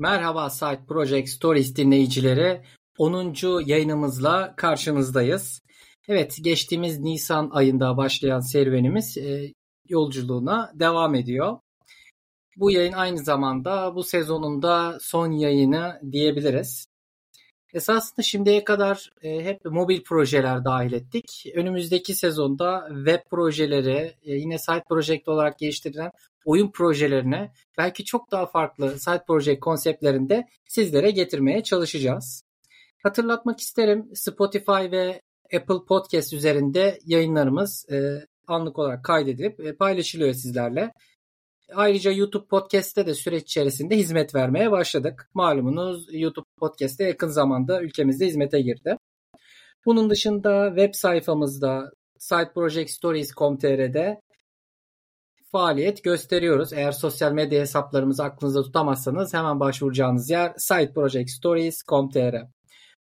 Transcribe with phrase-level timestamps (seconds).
[0.00, 2.62] Merhaba Site Project Stories dinleyicileri.
[2.98, 3.34] 10.
[3.66, 5.60] yayınımızla karşınızdayız.
[6.08, 9.52] Evet, geçtiğimiz Nisan ayında başlayan serüvenimiz e,
[9.88, 11.58] yolculuğuna devam ediyor.
[12.56, 16.86] Bu yayın aynı zamanda bu sezonun da son yayını diyebiliriz.
[17.74, 21.46] Esasında şimdiye kadar e, hep mobil projeler dahil ettik.
[21.54, 26.10] Önümüzdeki sezonda web projeleri, e, yine site project olarak geliştirilen
[26.44, 32.44] oyun projelerine belki çok daha farklı site project konseptlerinde sizlere getirmeye çalışacağız.
[33.02, 35.22] Hatırlatmak isterim Spotify ve
[35.56, 40.92] Apple Podcast üzerinde yayınlarımız e, anlık olarak kaydedilip paylaşılıyor sizlerle.
[41.74, 45.30] Ayrıca YouTube Podcast'te de süreç içerisinde hizmet vermeye başladık.
[45.34, 48.96] Malumunuz YouTube Podcast'te yakın zamanda ülkemizde hizmete girdi.
[49.86, 54.20] Bunun dışında web sayfamızda siteprojectstories.com.tr'de
[55.52, 56.72] faaliyet gösteriyoruz.
[56.72, 62.34] Eğer sosyal medya hesaplarımızı aklınızda tutamazsanız hemen başvuracağınız yer siteprojectstories.com.tr.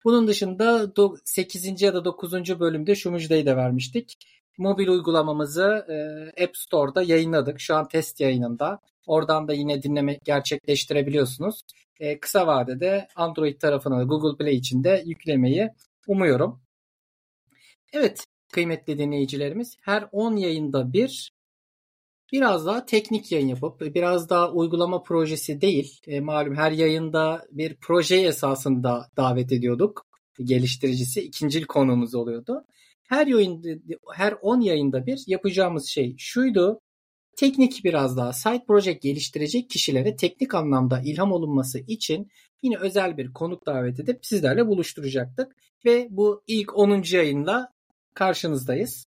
[0.05, 0.93] Bunun dışında
[1.25, 1.83] 8.
[1.83, 2.61] ya da 9.
[2.61, 4.19] bölümde şu müjdeyi de vermiştik.
[4.59, 5.87] Mobil uygulamamızı
[6.45, 7.61] App Store'da yayınladık.
[7.61, 8.79] Şu an test yayınında.
[9.09, 11.61] Oradan da yine dinleme gerçekleştirebiliyorsunuz.
[12.01, 15.69] E, kısa vadede Android tarafına da Google Play için de yüklemeyi
[16.07, 16.61] umuyorum.
[17.93, 21.33] Evet kıymetli dinleyicilerimiz her 10 yayında bir
[22.33, 27.77] biraz daha teknik yayın yapıp biraz daha uygulama projesi değil e, malum her yayında bir
[27.81, 30.09] proje esasında davet ediyorduk
[30.45, 32.65] geliştiricisi ikincil konuğumuz oluyordu.
[33.03, 33.83] Her yayın
[34.15, 36.81] her 10 yayında bir yapacağımız şey şuydu.
[37.39, 42.31] Teknik biraz daha site project geliştirecek kişilere teknik anlamda ilham olunması için
[42.63, 45.57] yine özel bir konuk davet edip sizlerle buluşturacaktık.
[45.85, 47.03] Ve bu ilk 10.
[47.13, 47.73] yayınla
[48.15, 49.07] karşınızdayız.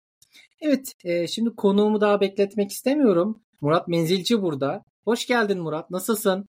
[0.61, 3.43] Evet, e, şimdi konuğumu daha bekletmek istemiyorum.
[3.61, 4.85] Murat Menzilci burada.
[5.05, 6.49] Hoş geldin Murat, nasılsın?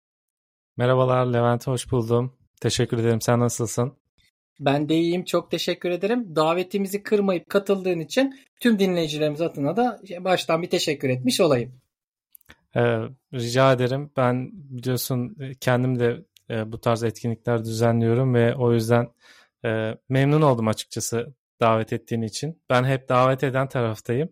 [0.77, 2.33] Merhabalar Levent, hoş buldum.
[2.61, 3.93] Teşekkür ederim, sen nasılsın?
[4.59, 6.35] Ben de iyiyim, çok teşekkür ederim.
[6.35, 11.81] Davetimizi kırmayıp katıldığın için tüm dinleyicilerimiz adına da baştan bir teşekkür etmiş olayım.
[12.75, 12.81] Ee,
[13.33, 14.11] rica ederim.
[14.17, 16.17] Ben biliyorsun kendim de
[16.49, 19.07] e, bu tarz etkinlikler düzenliyorum ve o yüzden
[19.65, 22.61] e, memnun oldum açıkçası davet ettiğin için.
[22.69, 24.29] Ben hep davet eden taraftayım.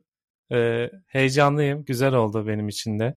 [0.52, 1.86] Ee, heyecanlıyım.
[1.86, 3.16] Güzel oldu benim için de.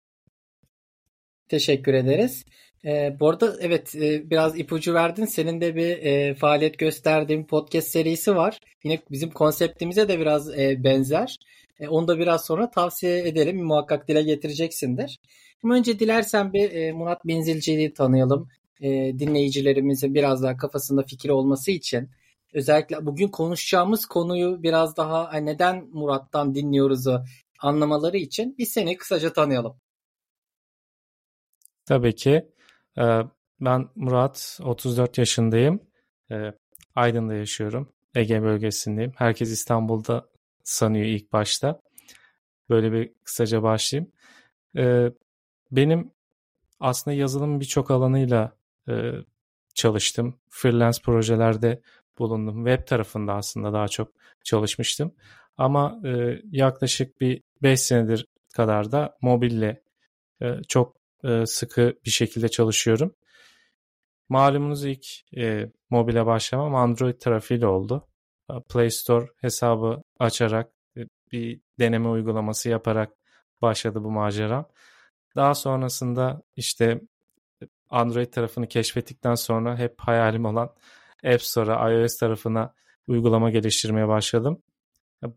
[1.49, 2.45] Teşekkür ederiz.
[2.85, 5.25] Ee, bu arada evet e, biraz ipucu verdin.
[5.25, 8.61] Senin de bir e, faaliyet gösterdiğin podcast serisi var.
[8.85, 11.37] Yine bizim konseptimize de biraz e, benzer.
[11.81, 13.65] E, onu da biraz sonra tavsiye ederim.
[13.65, 15.19] Muhakkak dile getireceksindir.
[15.65, 18.49] Ama önce dilersen bir e, Murat Benzilci'yi tanıyalım.
[18.81, 22.11] E, dinleyicilerimizin biraz daha kafasında fikir olması için
[22.55, 27.25] özellikle bugün konuşacağımız konuyu biraz daha neden Murat'tan dinliyoruzu
[27.61, 29.77] anlamaları için biz seni kısaca tanıyalım.
[31.87, 32.54] Tabii ki.
[32.99, 33.23] Ee,
[33.61, 35.81] ben Murat, 34 yaşındayım.
[36.31, 36.53] Ee,
[36.95, 37.93] Aydın'da yaşıyorum.
[38.15, 39.13] Ege bölgesindeyim.
[39.17, 40.29] Herkes İstanbul'da
[40.65, 41.81] sanıyor ilk başta.
[42.71, 44.13] Böyle bir kısaca başlayayım.
[44.77, 45.13] Ee,
[45.73, 46.11] benim
[46.81, 48.57] aslında yazılım birçok alanıyla
[48.89, 49.13] e,
[49.75, 50.41] çalıştım.
[50.51, 51.83] Freelance projelerde
[52.19, 52.67] bulundum.
[52.67, 54.13] Web tarafında aslında daha çok
[54.45, 55.15] çalışmıştım.
[55.57, 59.83] Ama e, yaklaşık bir 5 senedir kadar da mobille
[60.43, 63.15] e, çok e, sıkı bir şekilde çalışıyorum.
[64.29, 68.09] Malumunuz ilk e, mobile başlamam Android tarafıyla oldu.
[68.69, 71.01] Play Store hesabı açarak e,
[71.33, 73.13] bir deneme uygulaması yaparak
[73.63, 74.71] başladı bu macera.
[75.37, 77.01] Daha sonrasında işte
[77.91, 80.75] Android tarafını keşfettikten sonra hep hayalim olan
[81.25, 82.75] App Store'a, iOS tarafına
[83.09, 84.63] uygulama geliştirmeye başladım.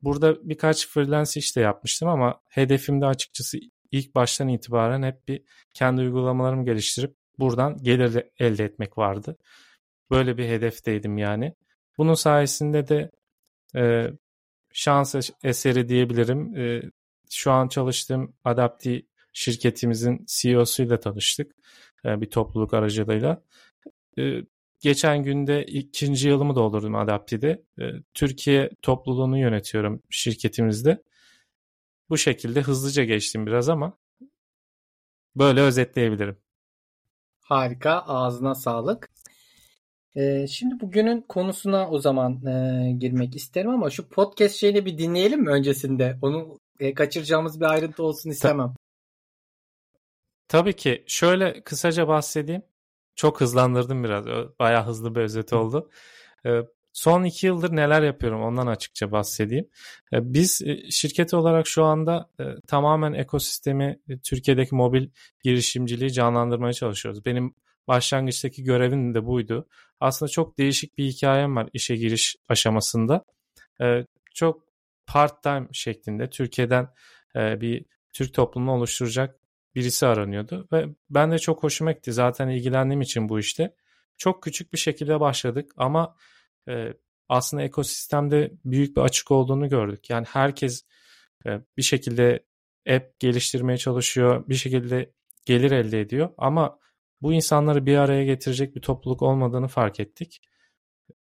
[0.03, 3.57] Burada birkaç freelance iş de yapmıştım ama hedefimde açıkçası
[3.91, 5.41] ilk baştan itibaren hep bir
[5.73, 9.37] kendi uygulamalarımı geliştirip buradan gelir elde etmek vardı.
[10.11, 11.53] Böyle bir hedefteydim yani.
[11.97, 13.11] Bunun sayesinde de
[13.75, 14.11] e,
[14.73, 16.57] şans eseri diyebilirim.
[16.57, 16.81] E,
[17.29, 21.51] şu an çalıştığım Adapti şirketimizin CEO'suyla tanıştık.
[22.05, 23.43] E, bir topluluk aracılığıyla.
[24.19, 24.41] E,
[24.79, 27.63] geçen günde ikinci yılımı doldurdum Adapti'de.
[27.79, 31.03] E, Türkiye topluluğunu yönetiyorum şirketimizde.
[32.09, 33.97] Bu şekilde hızlıca geçtim biraz ama
[35.35, 36.37] böyle özetleyebilirim.
[37.41, 39.09] Harika, ağzına sağlık.
[40.15, 45.41] Ee, şimdi bugünün konusuna o zaman e, girmek isterim ama şu podcast şeyini bir dinleyelim
[45.41, 46.17] mi öncesinde?
[46.21, 48.75] Onu e, kaçıracağımız bir ayrıntı olsun istemem.
[50.47, 51.03] Tabii ki.
[51.07, 52.61] Şöyle kısaca bahsedeyim.
[53.15, 54.25] Çok hızlandırdım biraz.
[54.59, 55.89] Bayağı hızlı bir özet oldu.
[56.45, 56.61] Ee,
[56.97, 59.69] Son iki yıldır neler yapıyorum ondan açıkça bahsedeyim.
[60.13, 65.09] E, biz e, şirket olarak şu anda e, tamamen ekosistemi Türkiye'deki mobil
[65.43, 67.25] girişimciliği canlandırmaya çalışıyoruz.
[67.25, 67.53] Benim
[67.87, 69.67] başlangıçtaki görevin de buydu.
[69.99, 73.25] Aslında çok değişik bir hikayem var işe giriş aşamasında.
[74.33, 74.63] Çok
[75.07, 76.87] part-time şeklinde Türkiye'den
[77.35, 79.39] bir Türk toplumunu oluşturacak
[79.75, 82.13] birisi aranıyordu ve ben de çok hoşuma gitti.
[82.13, 83.75] Zaten ilgilendiğim için bu işte.
[84.17, 86.15] Çok küçük bir şekilde başladık ama
[86.67, 86.93] e,
[87.29, 90.09] aslında ekosistemde büyük bir açık olduğunu gördük.
[90.09, 90.83] Yani herkes
[91.45, 92.45] e, bir şekilde
[92.89, 95.11] app geliştirmeye çalışıyor, bir şekilde
[95.45, 96.79] gelir elde ediyor ama
[97.21, 100.41] bu insanları bir araya getirecek bir topluluk olmadığını fark ettik.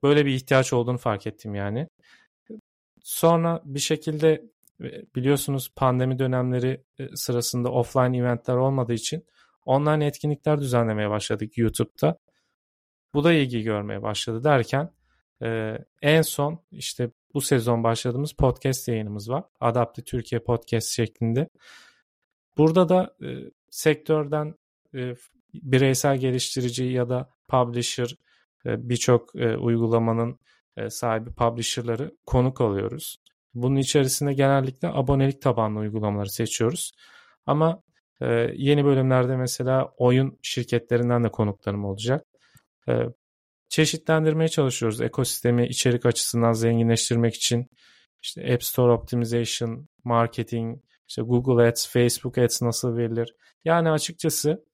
[0.04, 1.88] Böyle bir ihtiyaç olduğunu fark ettim yani.
[3.04, 4.44] Sonra bir şekilde
[5.16, 9.25] biliyorsunuz pandemi dönemleri e, sırasında offline eventler olmadığı için
[9.66, 12.18] online etkinlikler düzenlemeye başladık YouTube'da.
[13.13, 14.92] Bu da ilgi görmeye başladı derken
[15.44, 19.44] e, en son işte bu sezon başladığımız podcast yayınımız var.
[19.60, 21.50] Adapte Türkiye Podcast şeklinde.
[22.57, 23.28] Burada da e,
[23.69, 24.56] sektörden
[24.95, 25.16] e,
[25.54, 28.16] bireysel geliştirici ya da publisher
[28.66, 30.39] e, birçok e, uygulamanın
[30.78, 33.18] e, sahibi publisher'ları konuk alıyoruz.
[33.54, 36.92] Bunun içerisinde genellikle abonelik tabanlı uygulamaları seçiyoruz.
[37.45, 37.81] Ama
[38.22, 38.25] e,
[38.56, 42.25] yeni bölümlerde mesela oyun şirketlerinden de konuklarım olacak.
[42.88, 42.94] E,
[43.69, 47.69] çeşitlendirmeye çalışıyoruz ekosistemi içerik açısından zenginleştirmek için.
[48.22, 53.36] İşte App Store Optimization, marketing, işte Google Ads, Facebook Ads nasıl verilir?
[53.66, 54.66] Yani açıkçası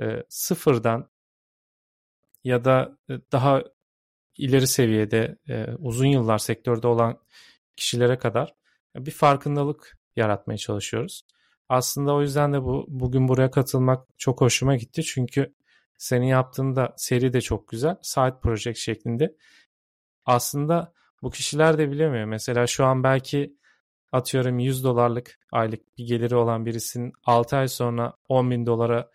[0.00, 1.10] e, sıfırdan
[2.44, 3.62] ya da e, daha
[4.38, 7.18] ileri seviyede e, uzun yıllar sektörde olan
[7.76, 8.54] kişilere kadar
[8.96, 11.22] bir farkındalık yaratmaya çalışıyoruz.
[11.68, 15.02] Aslında o yüzden de bu bugün buraya katılmak çok hoşuma gitti.
[15.02, 15.54] Çünkü
[15.98, 17.96] senin yaptığın da seri de çok güzel.
[18.02, 19.36] Side project şeklinde.
[20.26, 20.92] Aslında
[21.22, 22.24] bu kişiler de bilemiyor.
[22.24, 23.56] Mesela şu an belki
[24.12, 29.10] atıyorum 100 dolarlık aylık bir geliri olan birisinin 6 ay sonra 10 bin dolara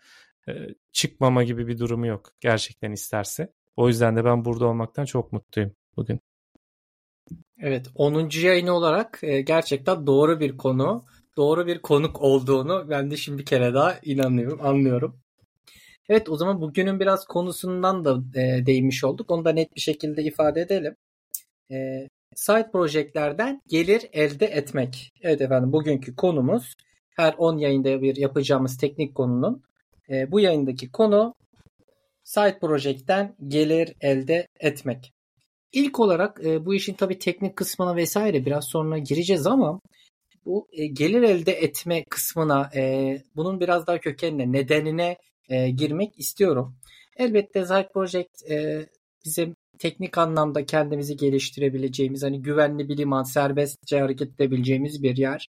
[0.48, 0.52] e,
[0.92, 2.32] çıkmama gibi bir durumu yok.
[2.40, 3.52] Gerçekten isterse.
[3.76, 6.20] O yüzden de ben burada olmaktan çok mutluyum bugün.
[7.58, 8.28] Evet 10.
[8.32, 11.04] yayını olarak e, gerçekten doğru bir konu,
[11.36, 15.20] doğru bir konuk olduğunu ben de şimdi bir kere daha inanıyorum, anlıyorum.
[16.08, 19.30] Evet o zaman bugünün biraz konusundan da e, değinmiş olduk.
[19.30, 20.96] Onu da net bir şekilde ifade edelim.
[21.70, 25.12] E, side projelerden gelir elde etmek.
[25.22, 26.74] Evet efendim bugünkü konumuz
[27.16, 29.62] her 10 yayında bir yapacağımız teknik konunun
[30.10, 31.34] e, bu yayındaki konu
[32.24, 35.12] side project'ten gelir elde etmek.
[35.72, 39.80] İlk olarak e, bu işin tabii teknik kısmına vesaire biraz sonra gireceğiz ama
[40.44, 45.16] bu e, gelir elde etme kısmına e, bunun biraz daha kökenine, nedenine
[45.48, 46.76] e, girmek istiyorum.
[47.16, 48.86] Elbette Zayt Project e,
[49.24, 55.48] bizim teknik anlamda kendimizi geliştirebileceğimiz, hani güvenli bir liman, serbestçe hareket edebileceğimiz bir yer.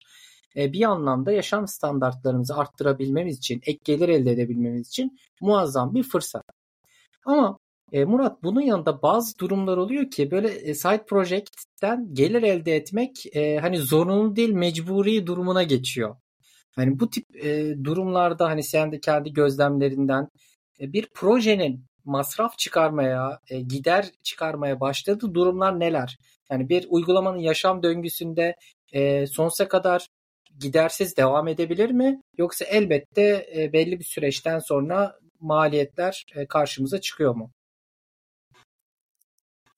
[0.56, 6.44] E, bir anlamda yaşam standartlarımızı arttırabilmemiz için, ek gelir elde edebilmemiz için muazzam bir fırsat.
[7.24, 7.58] Ama
[7.92, 13.36] e, Murat bunun yanında bazı durumlar oluyor ki böyle e, side project'ten gelir elde etmek
[13.36, 16.16] e, hani zorunlu değil mecburi durumuna geçiyor.
[16.76, 20.28] Hani bu tip e, durumlarda hani sen de kendi gözlemlerinden
[20.80, 26.18] e, bir projenin masraf çıkarmaya, e, gider çıkarmaya başladığı durumlar neler?
[26.50, 28.56] Yani bir uygulamanın yaşam döngüsünde
[28.92, 30.08] e, sonsuza kadar
[30.58, 32.22] gidersiz devam edebilir mi?
[32.38, 37.50] Yoksa elbette e, belli bir süreçten sonra maliyetler e, karşımıza çıkıyor mu?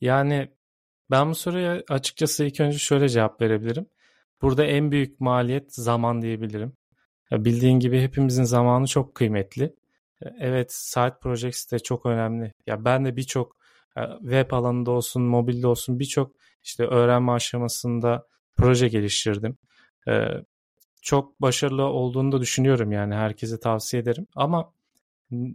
[0.00, 0.48] Yani
[1.10, 3.86] ben bu soruya açıkçası ilk önce şöyle cevap verebilirim.
[4.42, 6.77] Burada en büyük maliyet zaman diyebilirim.
[7.32, 9.74] Bildiğin gibi hepimizin zamanı çok kıymetli.
[10.38, 12.52] Evet, side projects de çok önemli.
[12.66, 13.56] Ya ben de birçok
[13.96, 16.32] e, web alanında olsun, mobilde olsun birçok
[16.64, 19.58] işte öğrenme aşamasında proje geliştirdim.
[20.08, 20.28] E,
[21.02, 24.26] çok başarılı olduğunu da düşünüyorum yani herkese tavsiye ederim.
[24.34, 24.72] Ama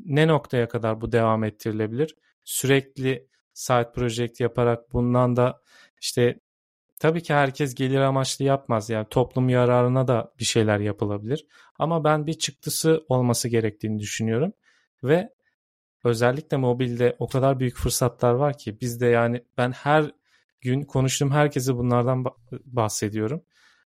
[0.06, 2.15] ne noktaya kadar bu devam ettirilebilir?
[2.44, 5.62] Sürekli side project yaparak bundan da
[6.01, 6.39] işte
[7.03, 8.89] tabii ki herkes gelir amaçlı yapmaz.
[8.89, 11.45] Yani toplum yararına da bir şeyler yapılabilir.
[11.79, 14.53] Ama ben bir çıktısı olması gerektiğini düşünüyorum.
[15.03, 15.29] Ve
[16.03, 20.12] özellikle mobilde o kadar büyük fırsatlar var ki biz de yani ben her
[20.62, 22.25] gün konuştuğum herkese bunlardan
[22.65, 23.43] bahsediyorum.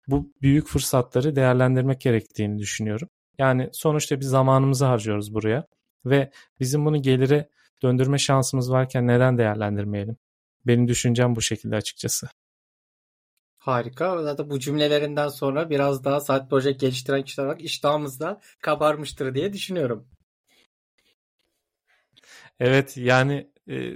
[0.08, 3.08] Bu büyük fırsatları değerlendirmek gerektiğini düşünüyorum.
[3.38, 5.66] Yani sonuçta bir zamanımızı harcıyoruz buraya
[6.04, 6.30] ve
[6.60, 7.48] bizim bunu gelire
[7.82, 10.16] döndürme şansımız varken neden değerlendirmeyelim?
[10.66, 12.28] Benim düşüncem bu şekilde açıkçası.
[13.64, 14.22] Harika.
[14.22, 19.52] Zaten bu cümlelerinden sonra biraz daha saat proje geliştiren kişiler olarak iştahımız da kabarmıştır diye
[19.52, 20.08] düşünüyorum.
[22.60, 23.92] Evet yani e,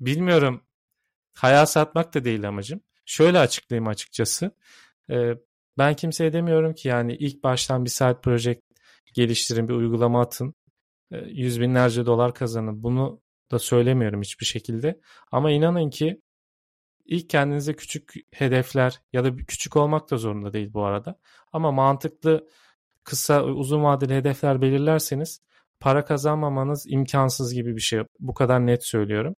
[0.00, 0.62] bilmiyorum
[1.34, 2.80] hayal satmak da değil amacım.
[3.06, 4.50] Şöyle açıklayayım açıkçası.
[5.10, 5.34] E,
[5.78, 8.60] ben kimseye demiyorum ki yani ilk baştan bir side project
[9.14, 10.54] geliştirin, bir uygulama atın.
[11.12, 12.82] e, yüz binlerce dolar kazanın.
[12.82, 15.00] Bunu da söylemiyorum hiçbir şekilde.
[15.32, 16.20] Ama inanın ki
[17.08, 21.18] ilk kendinize küçük hedefler ya da küçük olmak da zorunda değil bu arada.
[21.52, 22.48] Ama mantıklı
[23.04, 25.40] kısa uzun vadeli hedefler belirlerseniz
[25.80, 28.00] para kazanmamanız imkansız gibi bir şey.
[28.20, 29.34] Bu kadar net söylüyorum.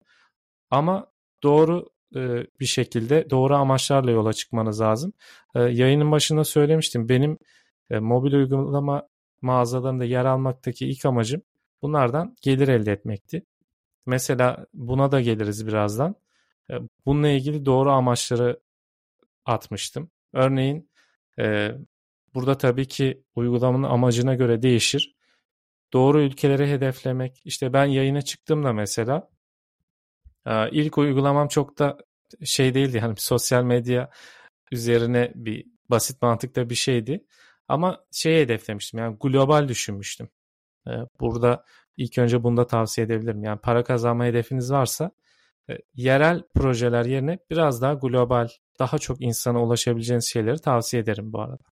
[0.70, 1.06] Ama
[1.42, 5.12] doğru e, bir şekilde doğru amaçlarla yola çıkmanız lazım.
[5.54, 7.08] E, yayının başında söylemiştim.
[7.08, 7.38] Benim
[7.90, 9.08] e, mobil uygulama
[9.42, 11.42] mağazalarında yer almaktaki ilk amacım
[11.82, 13.42] bunlardan gelir elde etmekti.
[14.06, 16.14] Mesela buna da geliriz birazdan.
[16.70, 16.74] E,
[17.06, 18.60] bununla ilgili doğru amaçları
[19.44, 20.10] atmıştım.
[20.32, 20.90] Örneğin
[21.38, 21.72] e,
[22.34, 25.14] burada tabii ki uygulamanın amacına göre değişir.
[25.92, 27.42] Doğru ülkeleri hedeflemek.
[27.44, 29.30] İşte ben yayına çıktığımda mesela
[30.46, 31.98] e, ilk uygulamam çok da
[32.44, 32.96] şey değildi.
[32.96, 34.10] Yani sosyal medya
[34.72, 37.24] üzerine bir basit mantıkta bir şeydi.
[37.68, 40.28] Ama şey hedeflemiştim yani global düşünmüştüm.
[41.20, 41.64] Burada
[41.96, 43.44] ilk önce bunu da tavsiye edebilirim.
[43.44, 45.10] Yani para kazanma hedefiniz varsa
[45.94, 48.48] yerel projeler yerine biraz daha global,
[48.78, 51.64] daha çok insana ulaşabileceğiniz şeyleri tavsiye ederim bu arada.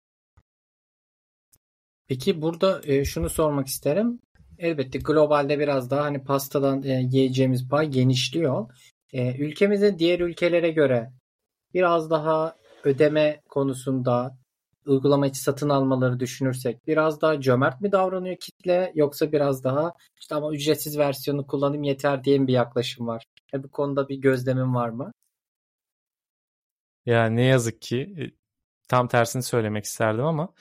[2.09, 4.21] Peki burada e, şunu sormak isterim.
[4.59, 8.71] Elbette globalde biraz daha hani pastadan e, yiyeceğimiz pay genişliyor.
[9.13, 11.13] E, ülkemizin diğer ülkelere göre
[11.75, 14.39] biraz daha ödeme konusunda
[14.87, 20.35] uygulama içi satın almaları düşünürsek biraz daha cömert mi davranıyor kitle yoksa biraz daha işte
[20.35, 23.25] ama ücretsiz versiyonu kullanayım yeter diye bir yaklaşım var.
[23.55, 25.13] E bu konuda bir gözlemin var mı?
[27.07, 28.23] Ya ne yazık ki e,
[28.89, 30.55] tam tersini söylemek isterdim ama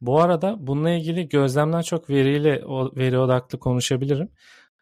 [0.00, 2.62] bu arada bununla ilgili gözlemden çok veriyle
[2.96, 4.28] veri odaklı konuşabilirim.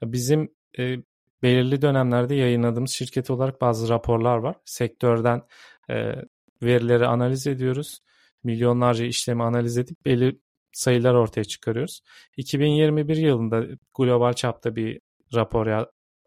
[0.03, 0.97] Bizim e,
[1.43, 4.57] belirli dönemlerde yayınladığımız şirket olarak bazı raporlar var.
[4.65, 5.43] Sektörden
[5.91, 6.15] e,
[6.63, 8.01] verileri analiz ediyoruz
[8.45, 10.41] milyonlarca işlemi analiz edip belli
[10.73, 12.01] sayılar ortaya çıkarıyoruz.
[12.37, 13.65] 2021 yılında
[13.99, 15.01] global çapta bir
[15.35, 15.67] rapor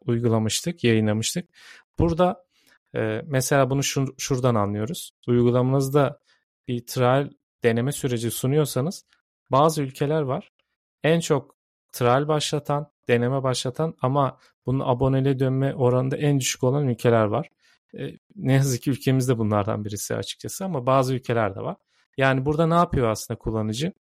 [0.07, 1.49] uygulamıştık, yayınlamıştık.
[1.99, 2.45] Burada
[2.95, 5.11] e, mesela bunu şur, şuradan anlıyoruz.
[5.27, 6.19] Uygulamanızda
[6.67, 7.29] bir trial
[7.63, 9.05] deneme süreci sunuyorsanız
[9.51, 10.51] bazı ülkeler var.
[11.03, 11.55] En çok
[11.91, 17.49] trial başlatan, deneme başlatan ama bunun aboneliğe dönme oranında en düşük olan ülkeler var.
[17.97, 21.77] E, ne yazık ki ülkemizde bunlardan birisi açıkçası ama bazı ülkeler de var.
[22.17, 23.93] Yani burada ne yapıyor aslında kullanıcı?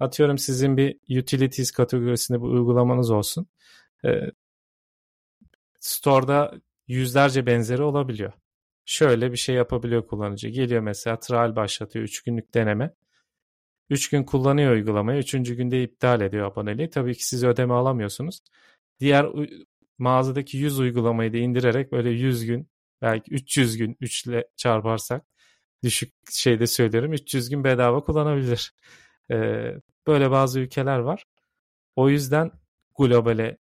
[0.00, 3.46] Atıyorum sizin bir utilities kategorisinde bir uygulamanız olsun.
[4.04, 4.10] E,
[5.86, 6.52] store'da
[6.88, 8.32] yüzlerce benzeri olabiliyor.
[8.84, 10.48] Şöyle bir şey yapabiliyor kullanıcı.
[10.48, 12.94] Geliyor mesela trial başlatıyor 3 günlük deneme.
[13.90, 15.20] 3 gün kullanıyor uygulamayı.
[15.20, 15.56] 3.
[15.56, 16.90] günde iptal ediyor aboneliği.
[16.90, 18.40] Tabii ki siz ödeme alamıyorsunuz.
[19.00, 19.26] Diğer
[19.98, 22.68] mağazadaki 100 uygulamayı da indirerek böyle 100 gün
[23.02, 25.24] belki 300 gün 3 ile çarparsak
[25.82, 28.74] düşük şeyde söylüyorum 300 gün bedava kullanabilir.
[29.30, 29.74] Ee,
[30.06, 31.24] böyle bazı ülkeler var.
[31.96, 32.52] O yüzden
[32.98, 33.58] globale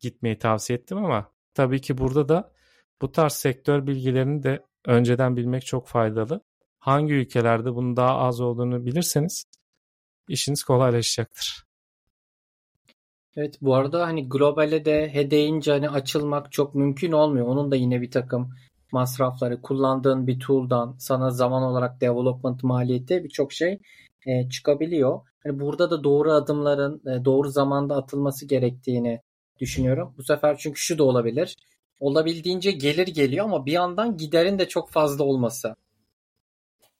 [0.00, 2.52] gitmeyi tavsiye ettim ama tabii ki burada da
[3.02, 6.40] bu tarz sektör bilgilerini de önceden bilmek çok faydalı.
[6.78, 9.44] Hangi ülkelerde bunun daha az olduğunu bilirseniz
[10.28, 11.64] işiniz kolaylaşacaktır.
[13.36, 17.46] Evet bu arada hani globale de hedeyince hani açılmak çok mümkün olmuyor.
[17.46, 18.50] Onun da yine bir takım
[18.92, 23.78] masrafları, kullandığın bir tool'dan sana zaman olarak development maliyeti birçok şey
[24.26, 25.20] e, çıkabiliyor.
[25.42, 29.20] Hani burada da doğru adımların e, doğru zamanda atılması gerektiğini
[29.60, 30.14] düşünüyorum.
[30.18, 31.56] Bu sefer çünkü şu da olabilir.
[32.00, 35.76] Olabildiğince gelir geliyor ama bir yandan giderin de çok fazla olması.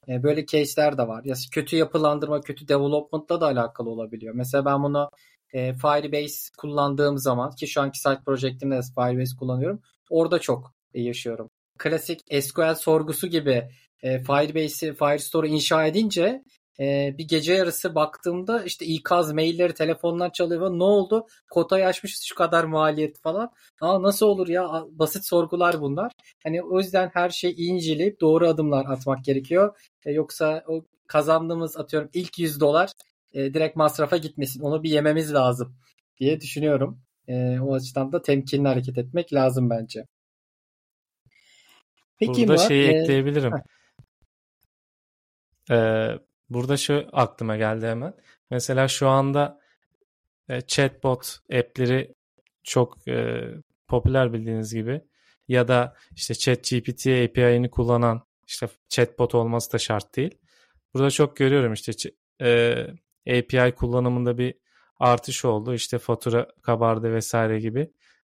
[0.07, 1.23] E, böyle case'ler de var.
[1.25, 4.33] Ya kötü yapılandırma, kötü development'la da alakalı olabiliyor.
[4.35, 5.09] Mesela ben bunu
[5.53, 9.81] e, Firebase kullandığım zaman ki şu anki site projektimde de Firebase kullanıyorum.
[10.09, 11.49] Orada çok yaşıyorum
[11.79, 13.69] klasik SQL sorgusu gibi
[14.03, 16.43] e, Firebase'i, Firestore'u inşa edince
[16.79, 21.27] e, bir gece yarısı baktığımda işte ikaz mailleri telefondan çalıyor ne oldu?
[21.49, 23.51] Kotayı açmışız şu kadar maliyet falan.
[23.81, 24.85] Aa nasıl olur ya?
[24.91, 26.11] Basit sorgular bunlar.
[26.43, 29.77] Hani o yüzden her şey inceleyip doğru adımlar atmak gerekiyor.
[30.05, 32.91] E, yoksa o kazandığımız atıyorum ilk 100 dolar
[33.33, 34.61] e, direkt masrafa gitmesin.
[34.61, 35.75] Onu bir yememiz lazım
[36.19, 37.01] diye düşünüyorum.
[37.27, 40.05] E, o açıdan da temkinli hareket etmek lazım bence.
[42.19, 43.53] Peki Burada şeyi e, ekleyebilirim.
[45.71, 46.19] Ee,
[46.49, 48.13] burada şu aklıma geldi hemen.
[48.51, 49.59] Mesela şu anda
[50.49, 52.15] e, chatbot app'leri
[52.63, 53.47] çok e,
[53.87, 55.01] popüler bildiğiniz gibi
[55.47, 60.37] ya da işte ChatGPT API'ini kullanan işte chatbot olması da şart değil.
[60.93, 61.91] Burada çok görüyorum işte
[62.41, 62.75] e,
[63.27, 64.55] API kullanımında bir
[64.99, 65.73] artış oldu.
[65.73, 67.91] İşte fatura kabardı vesaire gibi.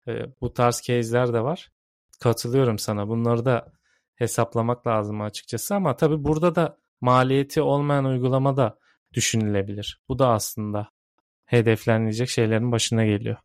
[0.08, 1.72] E, bu tarz case'ler de var.
[2.20, 3.08] Katılıyorum sana.
[3.08, 3.74] Bunları da
[4.16, 8.80] hesaplamak lazım açıkçası ama tabii burada da maliyeti olmayan uygulama da
[9.14, 10.00] düşünülebilir.
[10.10, 10.90] Bu da aslında
[11.46, 13.38] hedeflenecek şeylerin başına geliyor.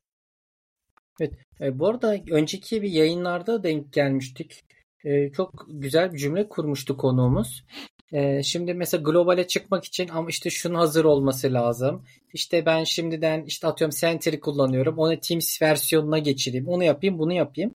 [1.21, 1.33] Evet.
[1.61, 4.65] E, bu arada önceki bir yayınlarda denk gelmiştik.
[5.05, 7.65] E, çok güzel bir cümle kurmuştu konuğumuz.
[8.13, 12.05] E, şimdi mesela globale çıkmak için ama işte şunun hazır olması lazım.
[12.33, 14.99] İşte ben şimdiden işte atıyorum Sentry kullanıyorum.
[14.99, 16.69] Onu Teams versiyonuna geçireyim.
[16.69, 17.75] Onu yapayım, bunu yapayım.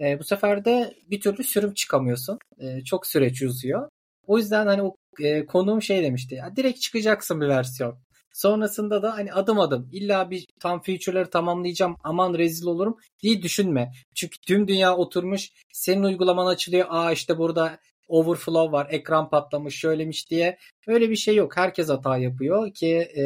[0.00, 2.38] E, bu sefer de bir türlü sürüm çıkamıyorsun.
[2.58, 3.88] E, çok süreç uzuyor.
[4.26, 6.34] O yüzden hani o e, konuğum şey demişti.
[6.34, 7.98] Ya, direkt çıkacaksın bir versiyon.
[8.32, 13.92] Sonrasında da hani adım adım illa bir tam feature'ları tamamlayacağım aman rezil olurum diye düşünme.
[14.14, 16.86] Çünkü tüm dünya oturmuş senin uygulaman açılıyor.
[16.90, 20.58] Aa işte burada overflow var ekran patlamış şöylemiş diye.
[20.86, 21.56] Öyle bir şey yok.
[21.56, 22.88] Herkes hata yapıyor ki
[23.18, 23.24] e,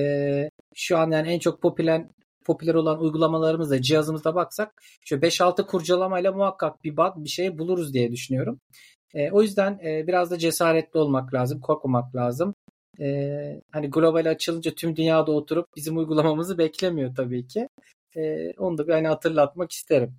[0.74, 2.06] şu an yani en çok popüler
[2.46, 8.12] popüler olan uygulamalarımızda cihazımızda baksak şu 5-6 kurcalamayla muhakkak bir bug bir şey buluruz diye
[8.12, 8.60] düşünüyorum.
[9.14, 12.54] E, o yüzden e, biraz da cesaretli olmak lazım, korkmamak lazım.
[13.00, 17.68] E, hani global açılınca tüm dünyada oturup bizim uygulamamızı beklemiyor tabii ki.
[18.16, 20.16] E, onu da bir hani hatırlatmak isterim.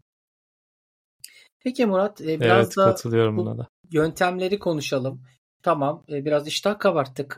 [1.59, 3.67] Peki Murat, e, biraz evet, da katılıyorum buna da.
[3.91, 5.21] yöntemleri konuşalım.
[5.63, 7.37] Tamam, e, biraz iştah kabarttık.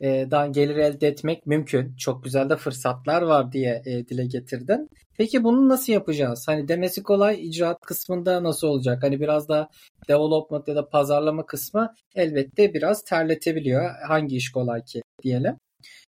[0.00, 1.96] Uygulamadan gelir elde etmek mümkün.
[1.96, 4.88] Çok güzel de fırsatlar var diye e, dile getirdin.
[5.18, 6.44] Peki bunu nasıl yapacağız?
[6.48, 9.02] Hani demesi kolay icraat kısmında nasıl olacak?
[9.02, 9.68] Hani biraz da
[10.08, 13.90] development ya da pazarlama kısmı elbette biraz terletebiliyor.
[14.08, 15.56] Hangi iş kolay ki diyelim.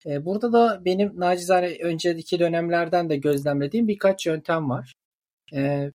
[0.06, 4.94] E, burada da benim nacizane önceki dönemlerden de gözlemlediğim birkaç yöntem var.
[5.54, 5.90] E,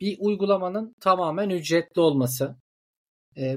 [0.00, 2.56] bir uygulamanın tamamen ücretli olması.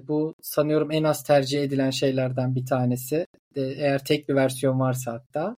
[0.08, 3.26] Bu sanıyorum en az tercih edilen şeylerden bir tanesi.
[3.62, 5.56] Eğer tek bir versiyon varsa hatta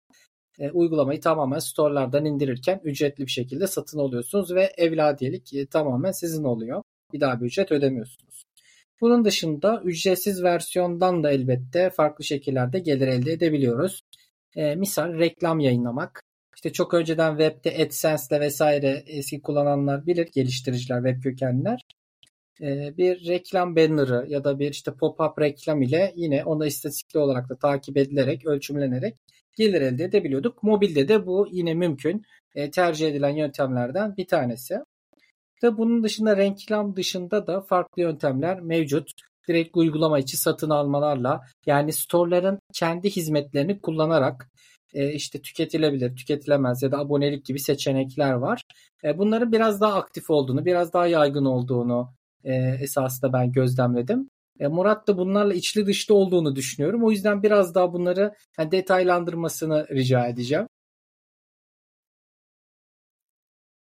[0.58, 6.44] e, uygulamayı tamamen storelardan indirirken ücretli bir şekilde satın alıyorsunuz ve evladiyelik e, tamamen sizin
[6.44, 6.82] oluyor.
[7.12, 8.44] Bir daha bir ücret ödemiyorsunuz.
[9.00, 14.00] Bunun dışında ücretsiz versiyondan da elbette farklı şekillerde gelir elde edebiliyoruz.
[14.56, 16.22] E, misal reklam yayınlamak.
[16.54, 21.80] İşte çok önceden webde AdSense'le vesaire eski kullananlar bilir, geliştiriciler, web kökenler.
[22.60, 27.48] E, bir reklam banner'ı ya da bir işte pop-up reklam ile yine ona istatistikli olarak
[27.48, 29.16] da takip edilerek, ölçümlenerek
[29.56, 30.62] gelir elde edebiliyorduk.
[30.62, 32.22] Mobilde de bu yine mümkün.
[32.54, 34.78] E, tercih edilen yöntemlerden bir tanesi.
[35.62, 39.10] Ve bunun dışında reklam dışında da farklı yöntemler mevcut.
[39.48, 44.50] Direkt uygulama içi satın almalarla yani storeların kendi hizmetlerini kullanarak
[44.94, 48.62] e, işte tüketilebilir, tüketilemez ya da abonelik gibi seçenekler var.
[49.04, 52.15] E, bunların biraz daha aktif olduğunu, biraz daha yaygın olduğunu
[52.46, 54.30] e, esasında ben gözlemledim.
[54.60, 57.04] E, Murat da bunlarla içli dışlı olduğunu düşünüyorum.
[57.04, 60.66] O yüzden biraz daha bunları yani detaylandırmasını rica edeceğim.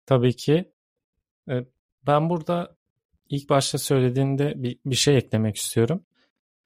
[0.06, 0.72] Tabii ki.
[1.48, 1.54] E,
[2.06, 2.76] ben burada
[3.28, 6.04] ilk başta söylediğimde bir, bir şey eklemek istiyorum.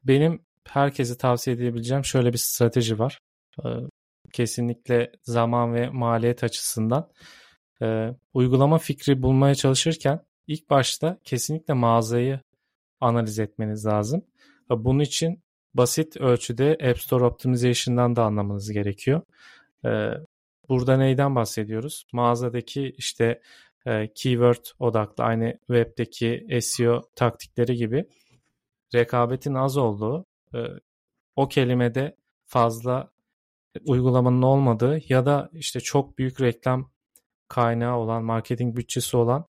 [0.05, 3.20] Benim herkese tavsiye edebileceğim şöyle bir strateji var.
[3.64, 3.68] E,
[4.33, 7.11] kesinlikle zaman ve maliyet açısından.
[8.35, 12.40] Uygulama fikri bulmaya çalışırken ilk başta kesinlikle mağazayı
[13.00, 14.24] analiz etmeniz lazım.
[14.70, 15.42] Bunun için
[15.74, 19.22] basit ölçüde App Store Optimization'dan da anlamanız gerekiyor.
[19.85, 20.11] Ee,
[20.68, 22.07] burada neyden bahsediyoruz?
[22.12, 23.40] Mağazadaki işte
[23.87, 28.07] e, keyword odaklı aynı webdeki SEO taktikleri gibi
[28.94, 30.59] rekabetin az olduğu, e,
[31.37, 33.11] o kelimede fazla
[33.87, 36.90] uygulamanın olmadığı ya da işte çok büyük reklam
[37.48, 39.44] kaynağı olan, marketing bütçesi olan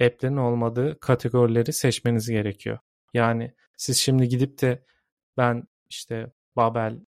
[0.00, 2.78] app'lerin olmadığı kategorileri seçmeniz gerekiyor.
[3.14, 4.84] Yani siz şimdi gidip de
[5.36, 7.00] ben işte Babel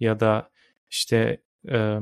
[0.00, 0.50] ya da
[0.90, 1.98] işte e,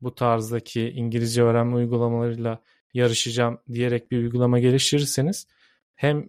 [0.00, 2.62] bu tarzdaki İngilizce öğrenme uygulamalarıyla
[2.94, 5.46] yarışacağım diyerek bir uygulama geliştirirseniz
[5.94, 6.28] hem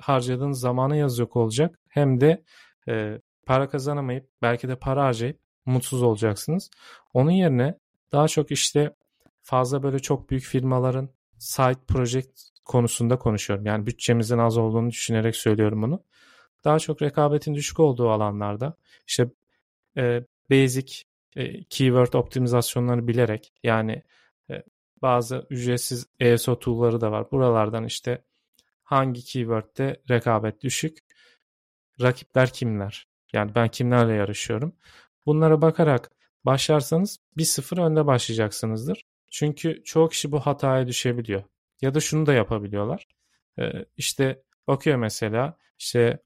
[0.00, 2.44] harcadığınız zamana yaz olacak hem de
[2.88, 6.70] e, para kazanamayıp belki de para harcayıp mutsuz olacaksınız.
[7.14, 7.78] Onun yerine
[8.12, 8.94] daha çok işte
[9.42, 11.08] fazla böyle çok büyük firmaların
[11.44, 13.66] side project konusunda konuşuyorum.
[13.66, 16.04] Yani bütçemizin az olduğunu düşünerek söylüyorum bunu.
[16.64, 18.76] Daha çok rekabetin düşük olduğu alanlarda
[19.06, 19.30] işte
[19.96, 21.02] e, basic
[21.36, 24.02] e, keyword optimizasyonları bilerek yani
[24.50, 24.62] e,
[25.02, 27.30] bazı ücretsiz ESO tool'ları da var.
[27.30, 28.24] Buralardan işte
[28.82, 30.98] hangi keyword'de rekabet düşük,
[32.00, 33.08] rakipler kimler?
[33.32, 34.76] Yani ben kimlerle yarışıyorum?
[35.26, 36.10] Bunlara bakarak
[36.44, 39.04] başlarsanız bir sıfır önde başlayacaksınızdır.
[39.34, 41.42] Çünkü çoğu kişi bu hataya düşebiliyor.
[41.80, 43.06] Ya da şunu da yapabiliyorlar.
[43.58, 46.22] Ee, işte bakıyor mesela işte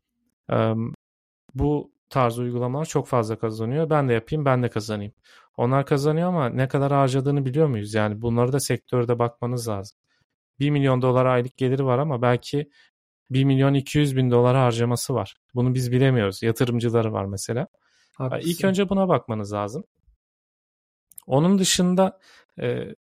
[1.55, 3.91] bu tarz uygulamalar çok fazla kazanıyor.
[3.91, 5.13] Ben de yapayım, ben de kazanayım.
[5.57, 7.95] Onlar kazanıyor ama ne kadar harcadığını biliyor muyuz?
[7.95, 9.99] Yani bunları da sektörde bakmanız lazım.
[10.61, 12.71] 1 milyon dolar aylık geliri var ama belki
[13.31, 15.37] 1 milyon 200 bin dolar harcaması var.
[15.55, 16.43] Bunu biz bilemiyoruz.
[16.43, 17.69] Yatırımcıları var mesela.
[18.15, 18.51] Haklısın.
[18.51, 19.85] İlk önce buna bakmanız lazım.
[21.27, 22.19] Onun dışında
[22.61, 22.95] e,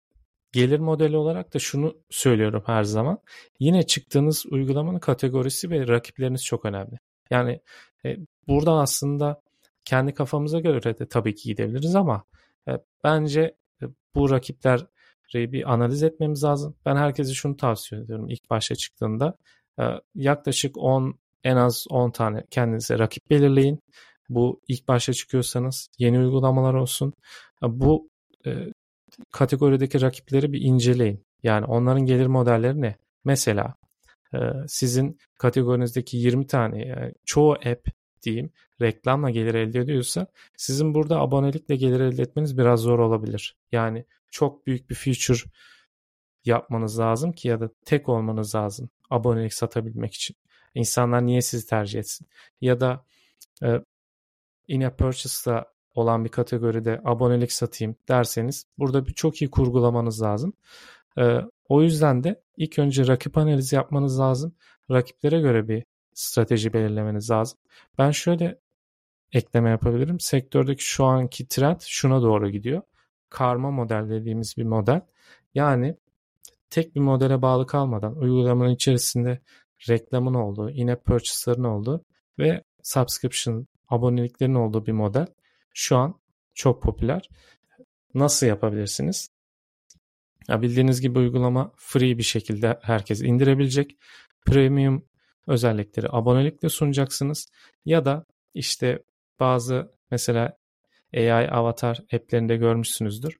[0.51, 3.19] gelir modeli olarak da şunu söylüyorum her zaman.
[3.59, 6.99] Yine çıktığınız uygulamanın kategorisi ve rakipleriniz çok önemli.
[7.31, 7.61] Yani
[8.05, 8.17] e,
[8.47, 9.41] burada aslında
[9.85, 12.23] kendi kafamıza göre de tabii ki gidebiliriz ama
[12.67, 12.71] e,
[13.03, 13.41] bence
[13.81, 14.81] e, bu rakipleri
[15.35, 16.75] bir analiz etmemiz lazım.
[16.85, 19.37] Ben herkese şunu tavsiye ediyorum ilk başta çıktığında.
[19.79, 19.83] E,
[20.15, 23.79] yaklaşık 10 en az 10 tane kendinize rakip belirleyin.
[24.29, 27.13] Bu ilk başta çıkıyorsanız yeni uygulamalar olsun.
[27.63, 28.09] E, bu
[28.45, 28.73] e,
[29.31, 31.25] kategorideki rakipleri bir inceleyin.
[31.43, 32.95] Yani onların gelir modelleri ne?
[33.25, 33.75] Mesela
[34.33, 37.87] e, sizin kategorinizdeki 20 tane yani çoğu app
[38.23, 38.51] diyeyim
[38.81, 40.27] reklamla gelir elde ediyorsa
[40.57, 43.55] sizin burada abonelikle gelir elde etmeniz biraz zor olabilir.
[43.71, 45.49] Yani çok büyük bir feature
[46.45, 50.35] yapmanız lazım ki ya da tek olmanız lazım abonelik satabilmek için.
[50.75, 52.27] İnsanlar niye sizi tercih etsin?
[52.61, 53.05] Ya da
[53.63, 53.81] e,
[54.67, 55.65] in-app purchase'da
[55.97, 60.53] olan bir kategoride abonelik satayım derseniz burada bir çok iyi kurgulamanız lazım.
[61.17, 64.55] Ee, o yüzden de ilk önce rakip analizi yapmanız lazım.
[64.91, 65.83] Rakiplere göre bir
[66.13, 67.59] strateji belirlemeniz lazım.
[67.97, 68.59] Ben şöyle
[69.33, 70.19] ekleme yapabilirim.
[70.19, 72.81] Sektördeki şu anki trend şuna doğru gidiyor.
[73.29, 75.01] Karma model dediğimiz bir model.
[75.55, 75.95] Yani
[76.69, 79.39] tek bir modele bağlı kalmadan uygulamanın içerisinde
[79.89, 82.03] reklamın olduğu, in-app purchase'ların olduğu
[82.39, 85.27] ve subscription aboneliklerin olduğu bir model
[85.77, 86.19] şu an
[86.53, 87.29] çok popüler.
[88.13, 89.29] Nasıl yapabilirsiniz?
[90.47, 93.97] Ya bildiğiniz gibi uygulama free bir şekilde herkes indirebilecek.
[94.45, 95.05] Premium
[95.47, 97.47] özellikleri abonelikle sunacaksınız.
[97.85, 99.03] Ya da işte
[99.39, 100.57] bazı mesela
[101.13, 103.37] AI avatar app'lerinde görmüşsünüzdür.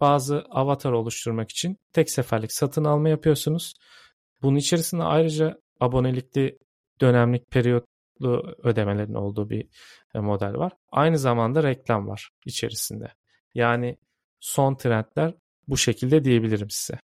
[0.00, 3.74] Bazı avatar oluşturmak için tek seferlik satın alma yapıyorsunuz.
[4.42, 6.58] Bunun içerisinde ayrıca abonelikli
[7.00, 7.95] dönemlik periyotlu
[8.62, 9.68] ödemelerin olduğu bir
[10.14, 10.72] e, model var.
[10.92, 13.12] Aynı zamanda reklam var içerisinde.
[13.54, 13.96] Yani
[14.40, 15.34] son trendler
[15.68, 16.98] bu şekilde diyebilirim size.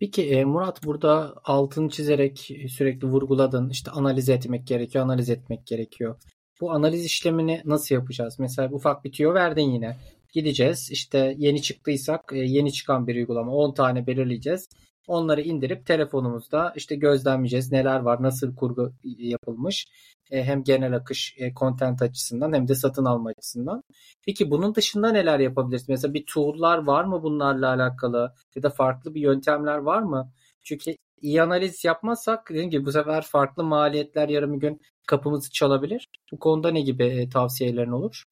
[0.00, 3.70] Peki e, Murat burada altını çizerek sürekli vurguladın.
[3.70, 6.16] İşte analiz etmek gerekiyor, analiz etmek gerekiyor.
[6.60, 8.38] Bu analiz işlemini nasıl yapacağız?
[8.38, 9.96] Mesela ufak bir tüyo verdin yine.
[10.32, 14.68] Gideceğiz işte yeni çıktıysak e, yeni çıkan bir uygulama 10 tane belirleyeceğiz.
[15.06, 17.72] Onları indirip telefonumuzda işte gözlemleyeceğiz.
[17.72, 19.86] Neler var, nasıl kurgu yapılmış.
[20.30, 23.82] E, hem genel akış, e, content açısından hem de satın alma açısından.
[24.26, 25.88] Peki bunun dışında neler yapabiliriz?
[25.88, 28.34] Mesela bir tool'lar var mı bunlarla alakalı?
[28.54, 30.32] Ya da farklı bir yöntemler var mı?
[30.62, 36.08] Çünkü iyi analiz yapmazsak dediğim gibi bu sefer farklı maliyetler yarım gün kapımızı çalabilir.
[36.32, 38.24] Bu konuda ne gibi e, tavsiyelerin olur?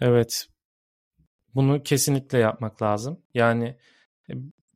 [0.00, 0.48] Evet.
[1.54, 3.22] Bunu kesinlikle yapmak lazım.
[3.34, 3.76] Yani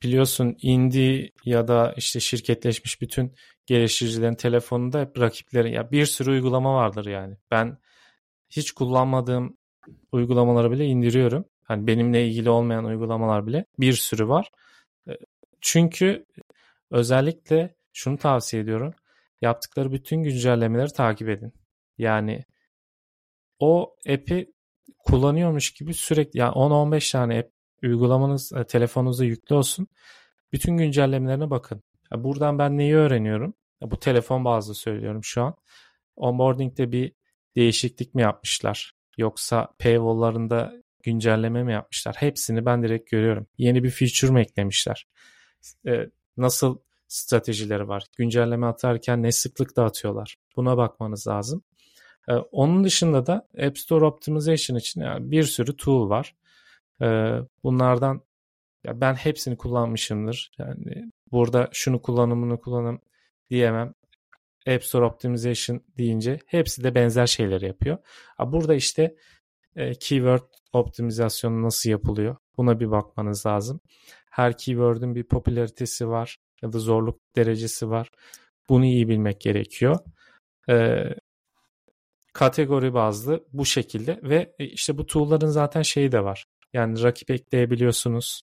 [0.07, 3.35] biliyorsun indie ya da işte şirketleşmiş bütün
[3.66, 7.37] geliştiricilerin telefonunda hep rakipleri ya bir sürü uygulama vardır yani.
[7.51, 7.79] Ben
[8.51, 9.57] hiç kullanmadığım
[10.12, 11.45] uygulamaları bile indiriyorum.
[11.62, 14.51] Hani benimle ilgili olmayan uygulamalar bile bir sürü var.
[15.09, 15.12] E,
[15.61, 16.27] çünkü
[16.90, 18.95] özellikle şunu tavsiye ediyorum.
[19.40, 21.53] Yaptıkları bütün güncellemeleri takip edin.
[21.99, 22.45] Yani
[23.59, 24.53] o app'i
[24.99, 29.89] kullanıyormuş gibi sürekli yani 10-15 tane app uygulamanız e, telefonunuzda yüklü olsun.
[30.53, 31.83] Bütün güncellemelerine bakın.
[32.15, 33.55] Buradan ben neyi öğreniyorum?
[33.83, 35.55] Bu telefon bazlı söylüyorum şu an.
[36.17, 37.12] Onboarding'de bir
[37.57, 38.93] değişiklik mi yapmışlar?
[39.19, 42.15] Yoksa paywall'larında güncelleme mi yapmışlar?
[42.19, 43.47] Hepsini ben direkt görüyorum.
[43.59, 45.07] Yeni bir feature mi eklemişler?
[45.87, 48.05] Ee, nasıl stratejileri var?
[48.17, 50.37] Güncelleme atarken ne sıklıkta atıyorlar?
[50.57, 51.62] Buna bakmanız lazım.
[52.29, 56.35] Ee, onun dışında da App Store Optimization için bir sürü tool var.
[57.63, 58.23] Bunlardan
[58.85, 60.51] ya ben hepsini kullanmışımdır.
[60.59, 63.01] Yani burada şunu kullanımını kullanım
[63.51, 63.95] diyemem.
[64.69, 67.99] App Store Optimization deyince hepsi de benzer şeyleri yapıyor.
[68.47, 69.17] Burada işte
[69.77, 72.37] e, keyword optimizasyonu nasıl yapılıyor?
[72.57, 73.81] Buna bir bakmanız lazım.
[74.31, 78.11] Her keyword'ün bir popülaritesi var ya da zorluk derecesi var.
[78.69, 79.99] Bunu iyi bilmek gerekiyor.
[82.33, 86.47] Kategori bazlı bu şekilde ve e, işte bu tool'ların zaten şeyi de var.
[86.73, 88.43] Yani rakip ekleyebiliyorsunuz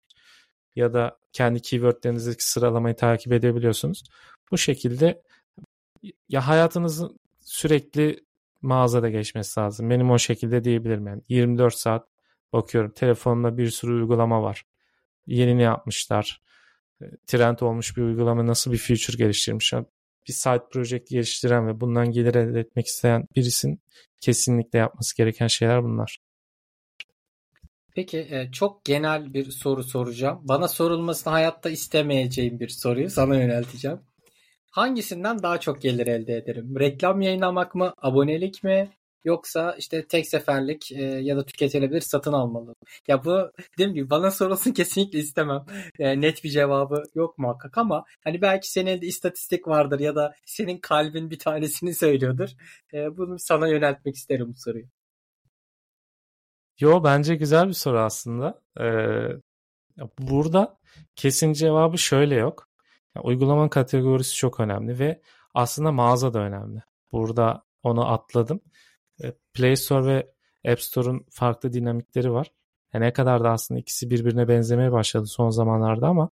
[0.76, 4.04] ya da kendi keywordlerinizdeki sıralamayı takip edebiliyorsunuz.
[4.52, 5.22] Bu şekilde
[6.30, 8.20] ya hayatınızın sürekli
[8.62, 9.90] mağazada geçmesi lazım.
[9.90, 11.22] Benim o şekilde diyebilirim yani.
[11.30, 12.08] 24 saat
[12.54, 12.92] bakıyorum.
[12.92, 14.66] Telefonumda bir sürü uygulama var.
[15.28, 16.42] Yeni ne yapmışlar?
[17.02, 19.74] E, trend olmuş bir uygulama nasıl bir feature geliştirmiş?
[20.28, 23.82] Bir site project geliştiren ve bundan gelir elde etmek isteyen birisinin
[24.20, 26.18] kesinlikle yapması gereken şeyler bunlar.
[27.95, 30.39] Peki e, çok genel bir soru soracağım.
[30.43, 33.99] Bana sorulmasını hayatta istemeyeceğim bir soruyu sana yönelteceğim.
[34.71, 36.80] Hangisinden daha çok gelir elde ederim?
[36.80, 37.93] Reklam yayınlamak mı?
[37.97, 38.89] Abonelik mi?
[39.23, 42.75] yoksa işte tek seferlik e, ya da tüketilebilir satın almalı.
[43.08, 45.65] Ya bu dediğim gibi bana sorulsun kesinlikle istemem.
[45.99, 50.34] E, net bir cevabı yok muhakkak ama hani belki senin elde istatistik vardır ya da
[50.45, 52.49] senin kalbin bir tanesini söylüyordur.
[52.93, 54.86] E, bunu sana yöneltmek isterim bu soruyu.
[56.82, 58.62] Yo bence güzel bir soru aslında.
[58.80, 59.28] Ee,
[60.20, 60.78] burada
[61.15, 62.67] kesin cevabı şöyle yok.
[63.15, 65.22] Yani uygulamanın kategorisi çok önemli ve
[65.54, 66.84] aslında mağaza da önemli.
[67.12, 68.62] Burada onu atladım.
[69.24, 70.32] E, Play Store ve
[70.72, 72.52] App Store'un farklı dinamikleri var.
[72.94, 76.30] Yani ne kadar da aslında ikisi birbirine benzemeye başladı son zamanlarda ama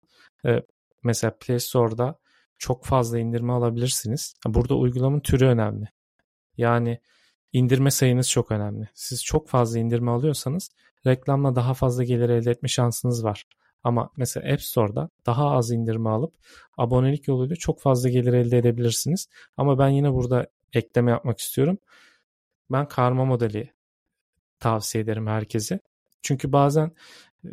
[0.46, 0.62] e,
[1.02, 2.18] mesela Play Store'da
[2.58, 4.34] çok fazla indirme alabilirsiniz.
[4.46, 5.88] Burada uygulamanın türü önemli.
[6.56, 7.00] Yani
[7.52, 8.88] indirme sayınız çok önemli.
[8.94, 10.70] Siz çok fazla indirme alıyorsanız
[11.06, 13.44] reklamla daha fazla gelir elde etme şansınız var.
[13.84, 16.34] Ama mesela App Store'da daha az indirme alıp
[16.78, 19.28] abonelik yoluyla çok fazla gelir elde edebilirsiniz.
[19.56, 21.78] Ama ben yine burada ekleme yapmak istiyorum.
[22.72, 23.72] Ben karma modeli
[24.58, 25.80] tavsiye ederim herkese.
[26.22, 26.92] Çünkü bazen
[27.44, 27.48] e,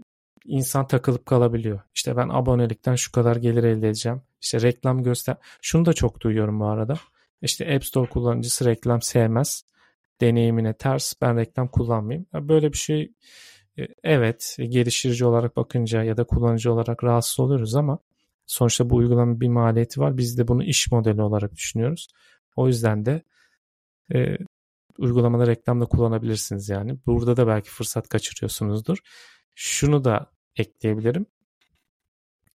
[0.45, 1.81] insan takılıp kalabiliyor.
[1.95, 4.21] İşte ben abonelikten şu kadar gelir elde edeceğim.
[4.41, 5.35] İşte reklam göster.
[5.61, 6.95] Şunu da çok duyuyorum bu arada.
[7.41, 9.63] İşte App Store kullanıcısı reklam sevmez.
[10.21, 11.13] Deneyimine ters.
[11.21, 12.27] Ben reklam kullanmayayım.
[12.33, 13.13] Böyle bir şey
[13.79, 17.99] e, evet geliştirici olarak bakınca ya da kullanıcı olarak rahatsız oluyoruz ama
[18.45, 20.17] sonuçta bu uygulama bir maliyeti var.
[20.17, 22.07] Biz de bunu iş modeli olarak düşünüyoruz.
[22.55, 23.21] O yüzden de
[24.13, 24.37] e,
[24.97, 26.97] uygulamada reklamda kullanabilirsiniz yani.
[27.05, 28.97] Burada da belki fırsat kaçırıyorsunuzdur.
[29.55, 31.25] Şunu da ekleyebilirim.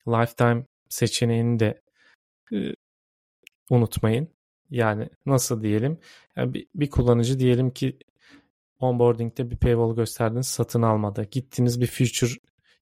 [0.08, 1.82] Lifetime seçeneğini de
[2.52, 2.56] e,
[3.70, 4.33] unutmayın.
[4.74, 5.98] Yani nasıl diyelim?
[6.36, 7.98] Yani bir, bir kullanıcı diyelim ki
[8.80, 11.24] onboarding'de bir paywall gösterdiniz satın almadı.
[11.30, 12.32] Gittiniz bir feature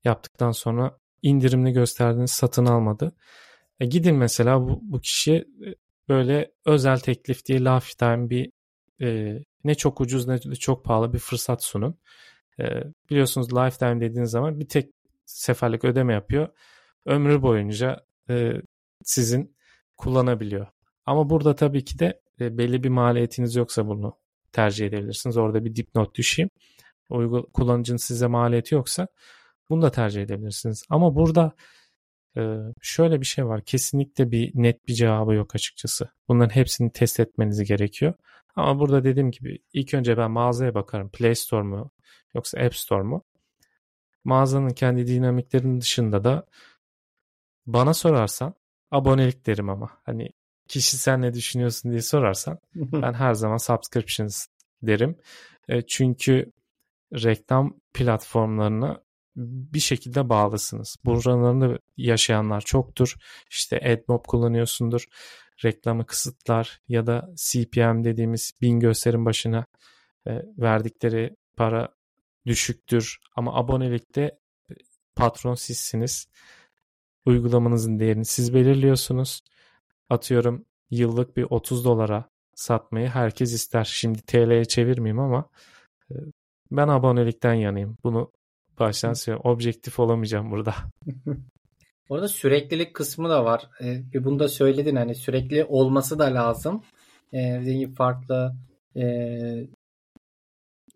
[0.05, 3.13] yaptıktan sonra indirimli gösterdiniz satın almadı.
[3.81, 5.75] E gidin mesela bu, bu kişiye e,
[6.09, 8.53] böyle özel teklif diye lifetime bir
[9.03, 11.99] e, ne çok ucuz ne de çok pahalı bir fırsat sunun.
[12.61, 12.65] E,
[13.11, 14.91] biliyorsunuz lifetime dediğiniz zaman bir tek
[15.27, 16.49] seferlik ödeme yapıyor.
[17.07, 18.53] Ömrü boyunca e,
[19.05, 19.57] sizin
[19.97, 20.67] kullanabiliyor.
[21.07, 24.19] Ama burada tabii ki de e, belli bir maliyetiniz yoksa bunu
[24.53, 25.37] tercih edebilirsiniz.
[25.37, 26.51] Orada bir dipnot düşeyim.
[27.11, 29.09] Uygul kullanıcının size maliyeti yoksa
[29.71, 30.85] bunu da tercih edebilirsiniz.
[30.91, 31.53] Ama burada
[32.37, 33.65] e, şöyle bir şey var.
[33.65, 36.09] Kesinlikle bir net bir cevabı yok açıkçası.
[36.29, 38.15] Bunların hepsini test etmeniz gerekiyor.
[38.57, 41.11] Ama burada dediğim gibi ilk önce ben mağazaya bakarım.
[41.11, 41.91] Play Store mu
[42.35, 43.25] yoksa App Store mu?
[44.25, 46.47] Mağazanın kendi dinamiklerinin dışında da
[47.67, 48.55] bana sorarsan
[48.91, 49.91] abonelik derim ama.
[50.05, 50.31] Hani
[50.69, 54.47] kişi sen ne düşünüyorsun diye sorarsan ben her zaman subscriptions
[54.83, 55.17] derim.
[55.69, 56.53] E, çünkü
[57.13, 59.03] reklam platformlarına
[59.37, 60.97] bir şekilde bağlısınız.
[61.05, 63.15] Buralarında yaşayanlar çoktur.
[63.51, 65.05] İşte AdMob kullanıyorsundur.
[65.65, 69.67] Reklamı kısıtlar ya da CPM dediğimiz bin gösterim başına
[70.27, 71.89] e, verdikleri para
[72.47, 73.19] düşüktür.
[73.37, 74.75] Ama abonelikte e,
[75.17, 76.27] patron sizsiniz.
[77.27, 79.41] Uygulamanızın değerini siz belirliyorsunuz.
[80.11, 83.85] Atıyorum yıllık bir 30 dolara satmayı herkes ister.
[83.85, 85.49] Şimdi TL'ye çevirmeyeyim ama
[86.11, 86.15] e,
[86.71, 87.99] ben abonelikten yanayım.
[88.05, 88.33] Bunu
[88.79, 89.51] baştan söylüyorum.
[89.51, 90.75] Objektif olamayacağım burada.
[92.09, 93.71] Orada süreklilik kısmı da var.
[93.81, 96.83] Ee, bunu da söyledin hani sürekli olması da lazım.
[97.35, 98.55] Ee, farklı
[98.97, 99.05] e,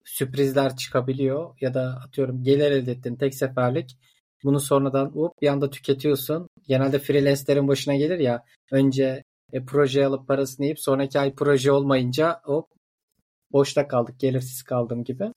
[0.04, 3.96] sürprizler çıkabiliyor ya da atıyorum gelir elde ettin tek seferlik
[4.44, 6.48] bunu sonradan hop bir anda tüketiyorsun.
[6.66, 12.40] Genelde freelance'lerin başına gelir ya önce e, proje alıp parasını yiyip sonraki ay proje olmayınca
[12.44, 12.68] hop
[13.52, 15.32] boşta kaldık gelirsiz kaldım gibi.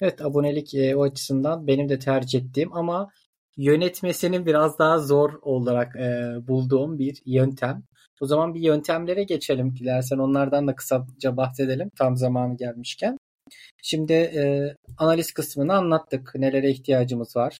[0.00, 3.10] Evet abonelik e, o açısından benim de tercih ettiğim ama
[3.56, 7.82] yönetmesinin biraz daha zor olarak e, bulduğum bir yöntem.
[8.20, 13.18] O zaman bir yöntemlere geçelim dilersen onlardan da kısaca bahsedelim tam zamanı gelmişken.
[13.82, 16.32] Şimdi e, analiz kısmını anlattık.
[16.34, 17.58] Nelere ihtiyacımız var.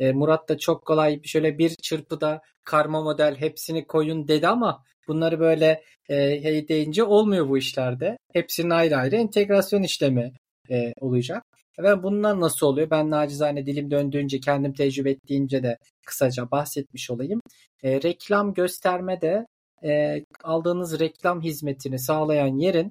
[0.00, 5.40] E, Murat da çok kolay şöyle bir çırpıda karma model hepsini koyun dedi ama bunları
[5.40, 8.16] böyle e, hey deyince olmuyor bu işlerde.
[8.32, 10.32] Hepsinin ayrı ayrı entegrasyon işlemi
[10.70, 11.44] e, olacak.
[11.78, 12.90] Ve bunlar nasıl oluyor?
[12.90, 17.40] Ben nacizane dilim döndüğünce, kendim tecrübe ettiğince de kısaca bahsetmiş olayım.
[17.82, 19.46] E, reklam gösterme de
[19.84, 22.90] e, aldığınız reklam hizmetini sağlayan yerin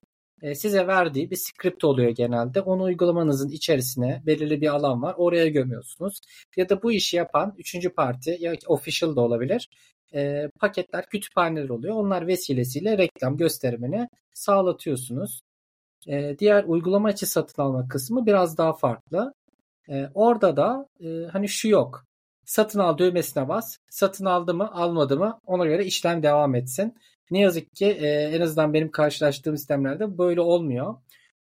[0.56, 2.62] size verdiği bir script oluyor genelde.
[2.62, 5.15] Onu uygulamanızın içerisine belirli bir alan var.
[5.17, 6.21] Oraya gömüyorsunuz.
[6.58, 9.69] Ya da bu işi yapan üçüncü parti ya official da olabilir.
[10.13, 11.95] E, paketler, kütüphaneler oluyor.
[11.95, 15.41] Onlar vesilesiyle reklam gösterimini sağlatıyorsunuz.
[16.08, 19.34] E, diğer uygulama içi satın alma kısmı biraz daha farklı.
[19.89, 22.06] E, orada da e, hani şu yok.
[22.45, 23.78] Satın al düğmesine bas.
[23.89, 26.95] Satın aldı mı almadı mı ona göre işlem devam etsin.
[27.32, 30.96] Ne yazık ki e, en azından benim karşılaştığım sistemlerde böyle olmuyor.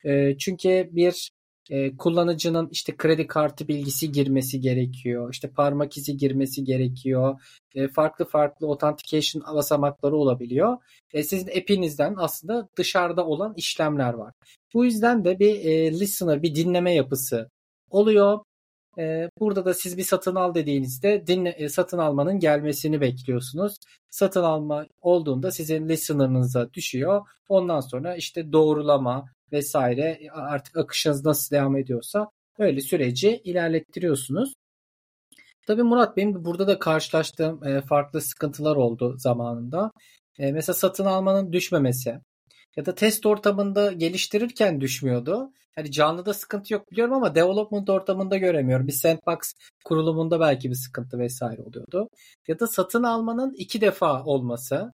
[0.06, 1.32] E, çünkü bir
[1.70, 5.30] e, kullanıcının işte kredi kartı bilgisi girmesi gerekiyor.
[5.34, 7.42] İşte parmak izi girmesi gerekiyor.
[7.76, 10.78] E, farklı farklı authentication basamakları olabiliyor.
[11.14, 14.34] E, sizin app'inizden aslında dışarıda olan işlemler var.
[14.74, 17.50] Bu yüzden de bir e, listener, bir dinleme yapısı
[17.90, 18.40] oluyor.
[18.98, 23.78] E, burada da siz bir satın al dediğinizde dinle, e, satın almanın gelmesini bekliyorsunuz.
[24.10, 27.22] Satın alma olduğunda sizin listener'ınıza düşüyor.
[27.50, 32.30] Ondan sonra işte doğrulama, vesaire artık akışınız nasıl devam ediyorsa
[32.60, 34.54] öyle süreci ilerlettiriyorsunuz.
[35.68, 39.92] Tabii Murat benim burada da karşılaştığım e, farklı sıkıntılar oldu zamanında.
[40.40, 42.20] E, mesela satın almanın düşmemesi
[42.78, 45.52] ya da test ortamında geliştirirken düşmüyordu.
[45.76, 48.88] Hani canlıda sıkıntı yok biliyorum ama development ortamında göremiyorum.
[48.88, 49.54] Bir sandbox
[49.86, 52.10] kurulumunda belki bir sıkıntı vesaire oluyordu.
[52.48, 54.92] Ya da satın almanın iki defa olması.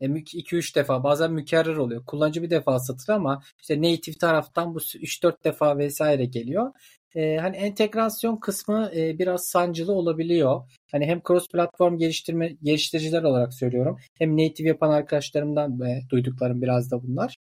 [0.00, 2.04] 2-3 defa bazen mükerrer oluyor.
[2.06, 6.72] Kullanıcı bir defa satır ama işte native taraftan bu 3-4 defa vesaire geliyor.
[7.14, 10.62] Ee, hani entegrasyon kısmı e, biraz sancılı olabiliyor.
[10.92, 13.98] Hani hem cross platform geliştirme geliştiriciler olarak söylüyorum.
[14.18, 17.36] Hem native yapan arkadaşlarımdan ve duyduklarım biraz da bunlar.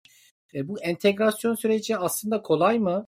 [0.54, 3.06] E, bu entegrasyon süreci aslında kolay mı?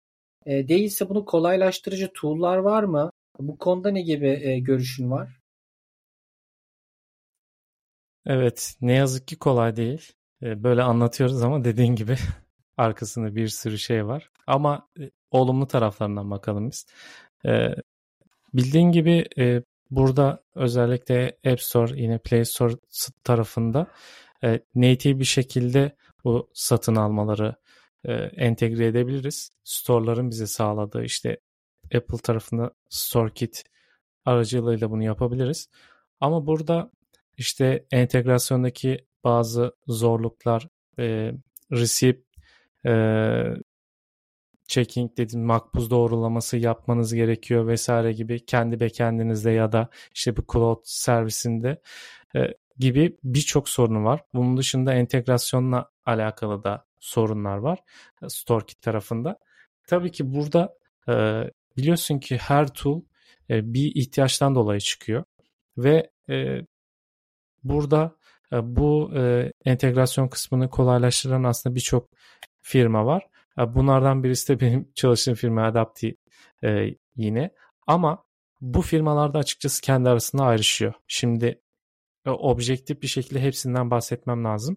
[0.46, 3.10] E, değilse bunu kolaylaştırıcı tool'lar var mı?
[3.38, 5.38] Bu konuda ne gibi e, görüşün var?
[8.26, 10.12] Evet, ne yazık ki kolay değil.
[10.42, 12.16] Ee, böyle anlatıyoruz ama dediğin gibi
[12.76, 14.30] arkasında bir sürü şey var.
[14.46, 16.86] Ama e, olumlu taraflarından bakalım biz.
[17.46, 17.74] Ee,
[18.54, 22.74] bildiğin gibi e, burada özellikle App Store yine Play Store
[23.24, 23.86] tarafında
[24.44, 27.54] e, native bir şekilde bu satın almaları
[28.36, 29.50] entegre edebiliriz.
[29.64, 31.38] Store'ların bize sağladığı işte
[31.94, 33.64] Apple tarafında StoreKit
[34.24, 35.68] aracılığıyla bunu yapabiliriz.
[36.20, 36.90] Ama burada
[37.36, 41.32] işte entegrasyondaki bazı zorluklar, e,
[41.72, 42.24] receipt
[42.86, 42.92] e,
[44.68, 50.80] checking dediğim makbuz doğrulaması yapmanız gerekiyor vesaire gibi kendi backend'inizde ya da işte bu cloud
[50.84, 51.82] servisinde
[52.36, 52.40] e,
[52.78, 54.20] gibi birçok sorunu var.
[54.34, 57.78] Bunun dışında entegrasyonla alakalı da sorunlar var
[58.22, 59.38] e, StoreKit tarafında.
[59.86, 60.74] Tabii ki burada
[61.08, 61.44] e,
[61.76, 63.02] biliyorsun ki her tool
[63.50, 65.24] e, bir ihtiyaçtan dolayı çıkıyor
[65.78, 66.60] ve e,
[67.64, 68.16] Burada
[68.52, 72.08] e, bu e, entegrasyon kısmını kolaylaştıran aslında birçok
[72.60, 73.26] firma var.
[73.58, 76.16] E, bunlardan birisi de benim çalıştığım firma Adapti
[76.64, 77.50] e, yine.
[77.86, 78.24] Ama
[78.60, 80.92] bu firmalarda açıkçası kendi arasında ayrışıyor.
[81.06, 81.60] Şimdi
[82.26, 84.76] e, objektif bir şekilde hepsinden bahsetmem lazım.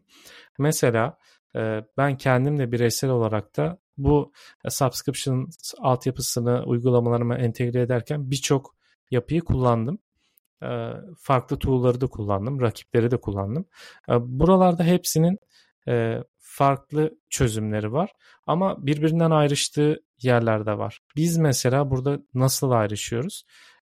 [0.59, 1.17] Mesela
[1.55, 4.31] e, ben kendim de bireysel olarak da bu
[4.65, 8.75] e, subscription altyapısını uygulamalarıma entegre ederken birçok
[9.11, 9.99] yapıyı kullandım
[11.17, 13.65] farklı tool'ları da kullandım, rakipleri de kullandım.
[14.09, 15.39] Buralarda hepsinin
[16.51, 18.11] farklı çözümleri var
[18.47, 20.99] ama birbirinden ayrıştığı yerler de var.
[21.15, 23.43] Biz mesela burada nasıl ayrışıyoruz?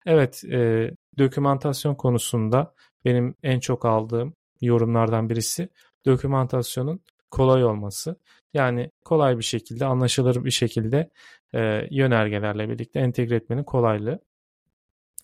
[0.05, 2.73] Evet, e, dokümantasyon konusunda
[3.05, 5.69] benim en çok aldığım yorumlardan birisi
[6.05, 8.15] dokümantasyonun kolay olması.
[8.53, 11.09] Yani kolay bir şekilde, anlaşılır bir şekilde
[11.53, 14.19] e, yönergelerle birlikte entegre etmenin kolaylığı.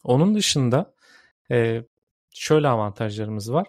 [0.03, 0.93] Onun dışında
[1.51, 1.83] e,
[2.31, 3.67] şöyle avantajlarımız var.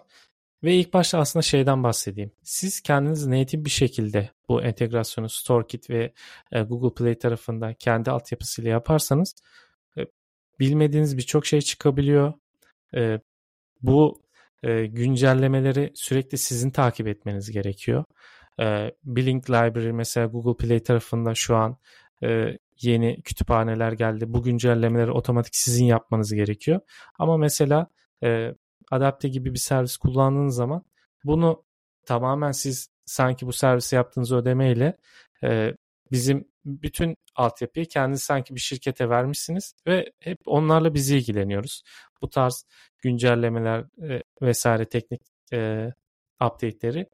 [0.63, 2.31] Ve ilk başta aslında şeyden bahsedeyim.
[2.43, 6.13] Siz kendiniz native bir şekilde bu entegrasyonu StoreKit ve
[6.51, 9.35] e, Google Play tarafında kendi altyapısıyla yaparsanız
[9.97, 10.01] e,
[10.59, 12.33] bilmediğiniz birçok şey çıkabiliyor.
[12.95, 13.19] E,
[13.81, 14.21] bu
[14.87, 18.03] güncellemeleri sürekli sizin takip etmeniz gerekiyor.
[19.03, 21.77] Blink Library mesela Google Play tarafında şu an
[22.81, 24.33] yeni kütüphaneler geldi.
[24.33, 26.79] Bu güncellemeleri otomatik sizin yapmanız gerekiyor.
[27.19, 27.87] Ama mesela
[28.91, 30.83] Adapte gibi bir servis kullandığınız zaman
[31.23, 31.63] bunu
[32.05, 34.97] tamamen siz sanki bu servisi yaptığınız ödemeyle
[35.43, 35.73] e,
[36.11, 41.83] bizim bütün altyapıyı kendiniz sanki bir şirkete vermişsiniz ve hep onlarla biz ilgileniyoruz.
[42.21, 42.65] Bu tarz
[43.01, 45.21] güncellemeler e, vesaire teknik
[45.53, 45.89] e,
[46.45, 47.07] update'leri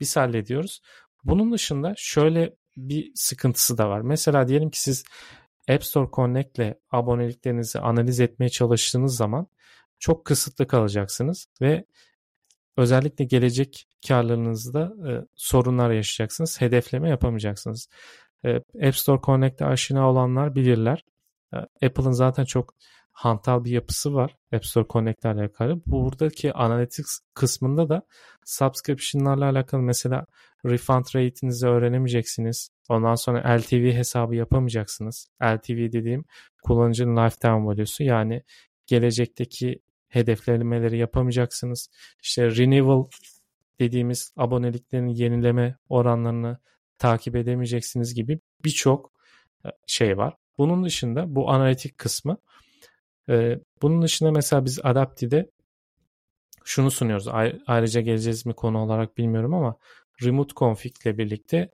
[0.00, 0.80] biz hallediyoruz.
[1.24, 4.00] Bunun dışında şöyle bir sıkıntısı da var.
[4.00, 5.04] Mesela diyelim ki siz
[5.68, 9.46] App Store Connect ile aboneliklerinizi analiz etmeye çalıştığınız zaman
[10.02, 11.84] çok kısıtlı kalacaksınız ve
[12.76, 16.60] özellikle gelecek karlarınızda e, sorunlar yaşayacaksınız.
[16.60, 17.88] Hedefleme yapamayacaksınız.
[18.44, 21.04] E, App Store Connect'e aşina olanlar bilirler.
[21.54, 22.74] E, Apple'ın zaten çok
[23.12, 25.82] hantal bir yapısı var App Store Connect ile alakalı.
[25.86, 28.02] Buradaki Analytics kısmında da
[28.44, 30.26] subscription'larla alakalı mesela
[30.64, 32.70] refund rate'inizi öğrenemeyeceksiniz.
[32.88, 35.28] Ondan sonra LTV hesabı yapamayacaksınız.
[35.42, 36.24] LTV dediğim
[36.62, 38.42] kullanıcının lifetime value'su yani
[38.86, 39.80] gelecekteki
[40.12, 41.90] hedeflemeleri yapamayacaksınız.
[42.22, 43.06] İşte renewal
[43.80, 46.58] dediğimiz aboneliklerin yenileme oranlarını
[46.98, 49.12] takip edemeyeceksiniz gibi birçok
[49.66, 50.34] e, şey var.
[50.58, 52.36] Bunun dışında bu analitik kısmı.
[53.28, 55.50] E, bunun dışında mesela biz Adapti'de
[56.64, 57.28] şunu sunuyoruz.
[57.66, 59.76] Ayrıca geleceğiz mi konu olarak bilmiyorum ama
[60.22, 61.70] remote config ile birlikte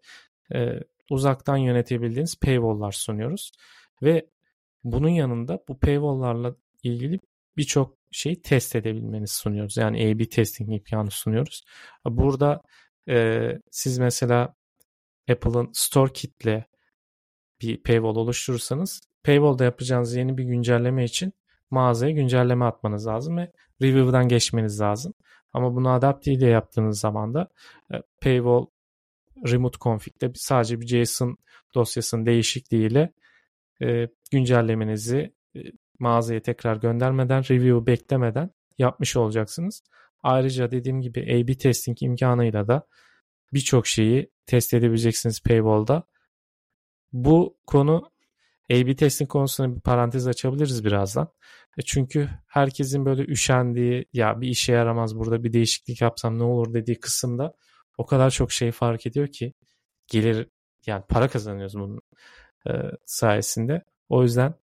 [0.55, 0.81] e,
[1.11, 3.53] uzaktan yönetebildiğiniz paywall'lar sunuyoruz.
[4.03, 4.27] Ve
[4.85, 7.21] bunun yanında bu paywall'larla ilgili
[7.57, 9.77] birçok şeyi test edebilmenizi sunuyoruz.
[9.77, 11.65] Yani A-B testing imkanı sunuyoruz.
[12.07, 12.63] Burada
[13.09, 14.55] e, siz mesela
[15.31, 16.65] Apple'ın Store Kit'le
[17.61, 21.33] bir paywall oluşturursanız paywall'da yapacağınız yeni bir güncelleme için
[21.71, 23.53] mağazaya güncelleme atmanız lazım ve
[23.83, 25.15] review'dan geçmeniz lazım.
[25.53, 27.49] Ama bunu Adaptive ile yaptığınız zaman da
[27.95, 28.67] e, paywall
[29.47, 31.37] remote config'de sadece bir JSON
[31.75, 33.13] dosyasının değişikliğiyle
[33.83, 35.61] e, güncellemenizi e,
[35.99, 39.83] mağazaya tekrar göndermeden, review beklemeden yapmış olacaksınız.
[40.23, 42.87] Ayrıca dediğim gibi A-B testing imkanıyla da
[43.53, 46.03] birçok şeyi test edebileceksiniz paywall'da.
[47.13, 48.11] Bu konu
[48.71, 51.33] A-B testing konusuna bir parantez açabiliriz birazdan.
[51.79, 56.75] E çünkü herkesin böyle üşendiği ya bir işe yaramaz burada bir değişiklik yapsam ne olur
[56.75, 57.55] dediği kısımda
[57.99, 59.55] o kadar çok şey fark ediyor ki
[60.07, 60.49] gelir
[60.87, 62.01] yani para kazanıyoruz bunun
[62.69, 62.73] e,
[63.07, 63.85] sayesinde.
[64.09, 64.55] O yüzden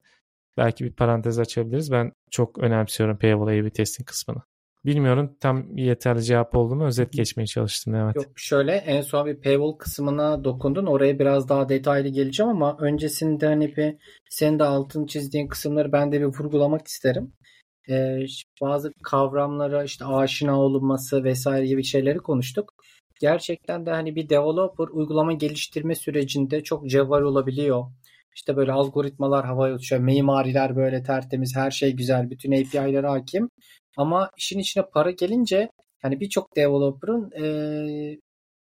[0.58, 1.92] belki bir parantez açabiliriz.
[1.92, 4.42] Ben çok önemsiyorum Paywall A-B testing kısmını.
[4.86, 6.86] Bilmiyorum tam yeterli cevap oldu mu?
[6.86, 8.16] Özet geçmeye çalıştım evet.
[8.16, 10.86] Yok şöyle en son bir paywall kısmına dokundun.
[10.86, 13.96] Oraya biraz daha detaylı geleceğim ama öncesinde hani bir
[14.30, 17.34] senin de altını çizdiğin kısımları ben de bir vurgulamak isterim.
[17.90, 18.26] Ee,
[18.62, 22.74] bazı kavramlara işte aşina olunması vesaire gibi şeyleri konuştuk.
[23.22, 27.86] Gerçekten de hani bir developer uygulama geliştirme sürecinde çok cevval olabiliyor.
[28.36, 30.02] İşte böyle algoritmalar havaya uçuyor.
[30.02, 31.56] Mimariler böyle tertemiz.
[31.56, 32.30] Her şey güzel.
[32.30, 33.50] Bütün API'lere hakim.
[33.98, 35.70] Ama işin içine para gelince
[36.04, 37.46] yani birçok developer'ın e,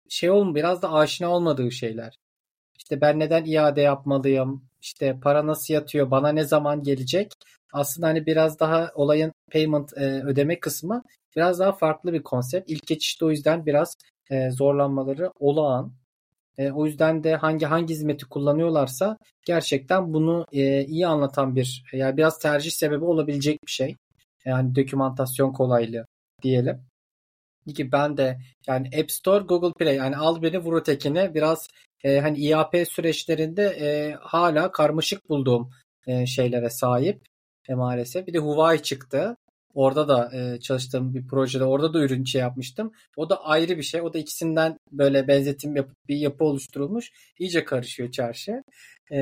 [0.09, 2.19] şey olm biraz da aşina olmadığı şeyler.
[2.77, 4.63] İşte ben neden iade yapmalıyım?
[4.81, 6.11] İşte para nasıl yatıyor?
[6.11, 7.31] Bana ne zaman gelecek?
[7.73, 11.03] Aslında hani biraz daha olayın payment e, ödeme kısmı
[11.35, 12.71] biraz daha farklı bir konsept.
[12.71, 13.97] İlk geçişte o yüzden biraz
[14.31, 15.93] e, zorlanmaları olağan.
[16.57, 22.17] E, o yüzden de hangi hangi hizmeti kullanıyorlarsa gerçekten bunu e, iyi anlatan bir yani
[22.17, 23.95] biraz tercih sebebi olabilecek bir şey.
[24.45, 26.05] Yani dokümantasyon kolaylığı
[26.43, 26.81] diyelim.
[27.75, 28.37] Ki ben de
[28.67, 31.67] yani App Store, Google Play yani al beni vur ötekine biraz
[32.03, 35.71] e, hani IAP süreçlerinde e, hala karmaşık bulduğum
[36.07, 37.25] e, şeylere sahip
[37.69, 38.27] e, maalesef.
[38.27, 39.37] Bir de Huawei çıktı.
[39.73, 42.91] Orada da e, çalıştığım bir projede orada da ürün şey yapmıştım.
[43.17, 44.01] O da ayrı bir şey.
[44.01, 47.11] O da ikisinden böyle benzetim yapıp bir yapı oluşturulmuş.
[47.39, 48.63] İyice karışıyor çarşı.
[49.11, 49.17] E,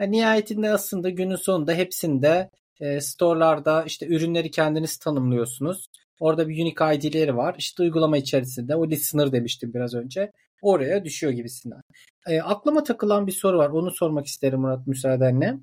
[0.00, 5.86] yani nihayetinde aslında günün sonunda hepsinde e, store'larda işte ürünleri kendiniz tanımlıyorsunuz.
[6.20, 7.54] Orada bir unique ID'leri var.
[7.58, 10.32] İşte uygulama içerisinde o listener demiştim biraz önce.
[10.62, 11.80] Oraya düşüyor gibisinden.
[12.26, 13.70] E, aklıma takılan bir soru var.
[13.70, 15.58] Onu sormak isterim Murat müsaadenle.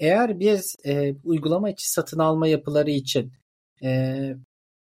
[0.00, 3.32] Eğer biz e, uygulama içi satın alma yapıları için
[3.82, 4.34] e,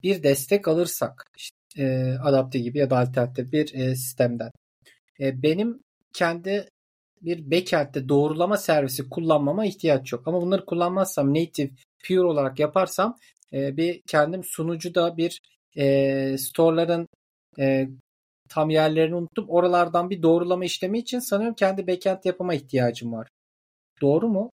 [0.03, 4.51] bir destek alırsak işte, e, adapte gibi ya da alternatif bir e, sistemden
[5.21, 5.81] e, benim
[6.13, 6.69] kendi
[7.23, 10.29] bir backend'de doğrulama servisi kullanmama ihtiyaç yok.
[10.29, 11.71] Ama bunları kullanmazsam native
[12.09, 13.19] pure olarak yaparsam
[13.53, 15.41] e, bir kendim sunucuda bir
[15.77, 17.09] e, store'ların
[17.59, 17.89] e,
[18.49, 19.47] tam yerlerini unuttum.
[19.49, 23.29] Oralardan bir doğrulama işlemi için sanıyorum kendi backend yapıma ihtiyacım var.
[24.03, 24.51] Doğru mu?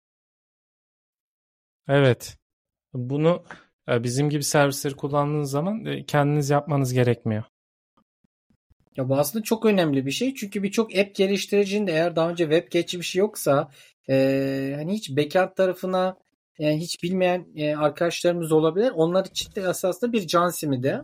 [1.88, 2.38] Evet.
[2.94, 3.44] Bunu
[3.90, 7.44] e, bizim gibi servisleri kullandığınız zaman e, kendiniz yapmanız gerekmiyor.
[8.98, 10.34] Ya bu aslında çok önemli bir şey.
[10.34, 13.72] Çünkü birçok app geliştiricinin eğer daha önce web geçmişi yoksa
[14.10, 16.18] e, hani hiç backend tarafına
[16.60, 18.92] yani hiç bilmeyen e, arkadaşlarımız olabilir.
[18.96, 21.02] Onlar için de esasında bir can simidi.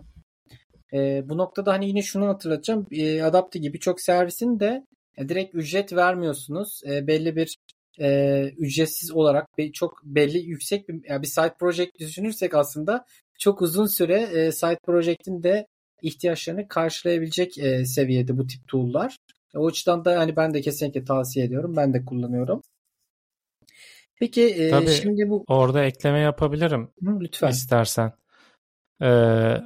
[0.93, 2.87] E, bu noktada hani yine şunu hatırlatacağım.
[2.91, 4.85] E, Adapte gibi çok servisin de
[5.17, 6.81] e, direkt ücret vermiyorsunuz.
[6.89, 7.57] E, belli bir
[8.01, 13.05] e, ücretsiz olarak çok belli yüksek bir yani bir site project düşünürsek aslında
[13.39, 15.67] çok uzun süre e, site project'in de
[16.01, 19.17] ihtiyaçlarını karşılayabilecek e, seviyede bu tip tool'lar.
[19.55, 21.75] O açıdan da hani ben de kesinlikle tavsiye ediyorum.
[21.75, 22.61] Ben de kullanıyorum.
[24.19, 26.89] Peki e, Tabii, şimdi bu orada ekleme yapabilirim.
[27.05, 27.49] Hı, lütfen.
[27.49, 28.13] İstersen.
[29.01, 29.57] Ee,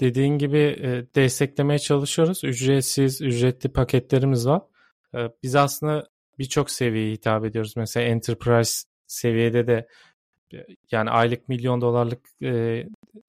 [0.00, 2.44] dediğin gibi e, desteklemeye çalışıyoruz.
[2.44, 4.62] Ücretsiz, ücretli paketlerimiz var.
[5.14, 6.08] E, biz aslında
[6.38, 7.76] birçok seviyeye hitap ediyoruz.
[7.76, 9.88] Mesela enterprise seviyede de
[10.90, 12.84] yani aylık milyon dolarlık e,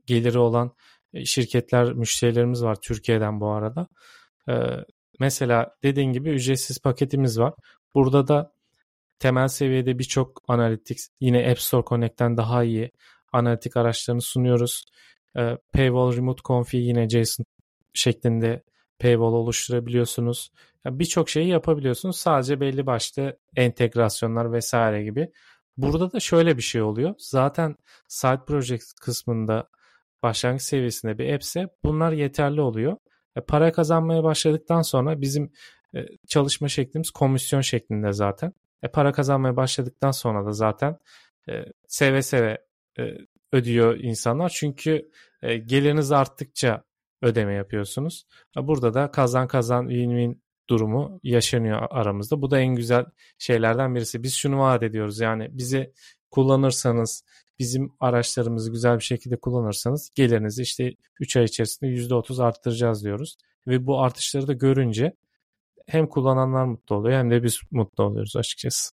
[0.05, 0.71] geliri olan
[1.13, 3.87] e, şirketler, müşterilerimiz var Türkiye'den bu arada.
[4.49, 4.53] E,
[5.19, 7.53] mesela dediğin gibi ücretsiz paketimiz var.
[7.95, 8.51] Burada da
[9.19, 12.91] temel seviyede birçok analitik yine App Store Connect'ten daha iyi
[13.31, 14.85] analitik araçlarını sunuyoruz.
[15.37, 17.45] E, Paywall Remote Config yine JSON
[17.93, 18.63] şeklinde
[18.99, 20.51] paywall oluşturabiliyorsunuz.
[20.85, 22.17] Yani Birçok şeyi yapabiliyorsunuz.
[22.17, 25.31] Sadece belli başlı entegrasyonlar vesaire gibi.
[25.77, 27.15] Burada da şöyle bir şey oluyor.
[27.17, 27.75] Zaten
[28.07, 29.69] side project kısmında
[30.23, 32.97] başlangıç seviyesinde bir app'se bunlar yeterli oluyor.
[33.35, 35.51] E, para kazanmaya başladıktan sonra bizim
[35.95, 38.53] e, çalışma şeklimiz komisyon şeklinde zaten.
[38.83, 40.97] E, para kazanmaya başladıktan sonra da zaten
[41.49, 42.57] e, seve seve
[43.53, 44.49] ödüyor insanlar.
[44.49, 45.09] Çünkü
[45.41, 46.83] e, geliriniz arttıkça
[47.21, 48.25] ödeme yapıyorsunuz.
[48.55, 50.39] Burada da kazan kazan win-win
[50.69, 52.41] durumu yaşanıyor aramızda.
[52.41, 53.05] Bu da en güzel
[53.37, 54.23] şeylerden birisi.
[54.23, 55.93] Biz şunu vaat ediyoruz yani bizi
[56.31, 57.23] kullanırsanız
[57.59, 63.37] bizim araçlarımızı güzel bir şekilde kullanırsanız gelirinizi işte 3 ay içerisinde %30 arttıracağız diyoruz.
[63.67, 65.13] Ve bu artışları da görünce
[65.87, 68.91] hem kullananlar mutlu oluyor hem de biz mutlu oluyoruz açıkçası.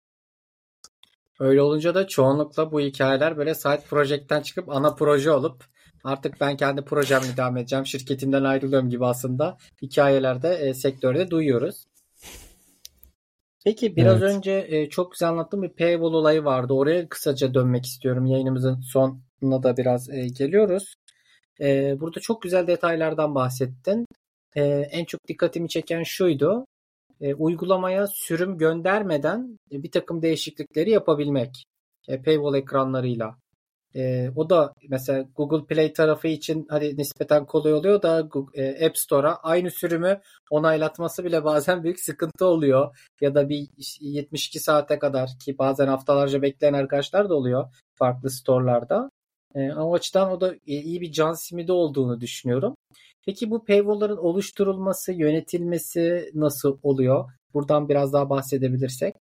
[1.40, 5.66] Öyle olunca da çoğunlukla bu hikayeler böyle side project'ten çıkıp ana proje olup
[6.04, 11.86] artık ben kendi projemle devam edeceğim, şirketimden ayrılıyorum gibi aslında hikayelerde e, sektörde duyuyoruz.
[13.66, 14.36] Peki biraz evet.
[14.36, 16.74] önce e, çok güzel anlattığım bir paywall olayı vardı.
[16.74, 18.26] Oraya kısaca dönmek istiyorum.
[18.26, 20.94] Yayınımızın sonuna da biraz e, geliyoruz.
[21.62, 24.06] E, burada çok güzel detaylardan bahsettin.
[24.56, 26.66] E, en çok dikkatimi çeken şuydu.
[27.22, 31.66] E, uygulamaya sürüm göndermeden e, bir takım değişiklikleri yapabilmek.
[32.08, 33.36] E, paywall ekranlarıyla.
[33.96, 38.86] E, o da mesela Google Play tarafı için hadi nispeten kolay oluyor da Google, e,
[38.86, 40.22] App Store'a aynı sürümü
[40.52, 42.98] onaylatması bile bazen büyük sıkıntı oluyor.
[43.22, 43.68] Ya da bir
[44.00, 47.66] 72 saate kadar ki bazen haftalarca bekleyen arkadaşlar da oluyor
[47.96, 49.10] farklı store'larda.
[49.56, 52.76] E, o açıdan o da iyi bir can simidi olduğunu düşünüyorum.
[53.26, 57.32] Peki bu paywall'ların oluşturulması, yönetilmesi nasıl oluyor?
[57.54, 59.16] Buradan biraz daha bahsedebilirsek.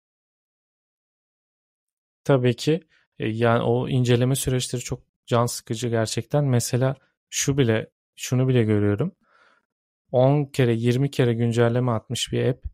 [2.24, 2.80] Tabii ki.
[3.18, 6.44] E, yani o inceleme süreçleri çok can sıkıcı gerçekten.
[6.44, 6.96] Mesela
[7.30, 9.12] şu bile şunu bile görüyorum.
[10.12, 12.66] 10 kere 20 kere güncelleme atmış bir app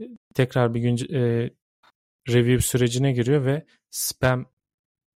[0.00, 1.50] e, tekrar bir gün e,
[2.28, 4.46] review sürecine giriyor ve spam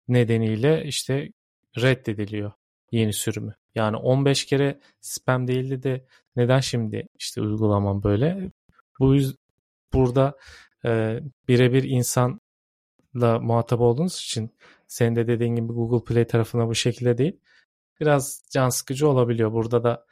[0.09, 1.33] nedeniyle işte
[1.79, 2.53] reddediliyor
[2.93, 3.55] yeni sürümü.
[3.75, 6.07] Yani 15 kere spam değildi de
[6.37, 8.51] neden şimdi işte uygulamam böyle?
[9.01, 9.17] Bu
[9.93, 10.39] burada
[10.85, 12.39] e, birebir insanla
[13.41, 14.51] muhatap olduğunuz için
[14.87, 17.41] senin de dediğin gibi Google Play tarafına bu şekilde değil.
[18.01, 19.53] Biraz can sıkıcı olabiliyor.
[19.53, 20.07] Burada da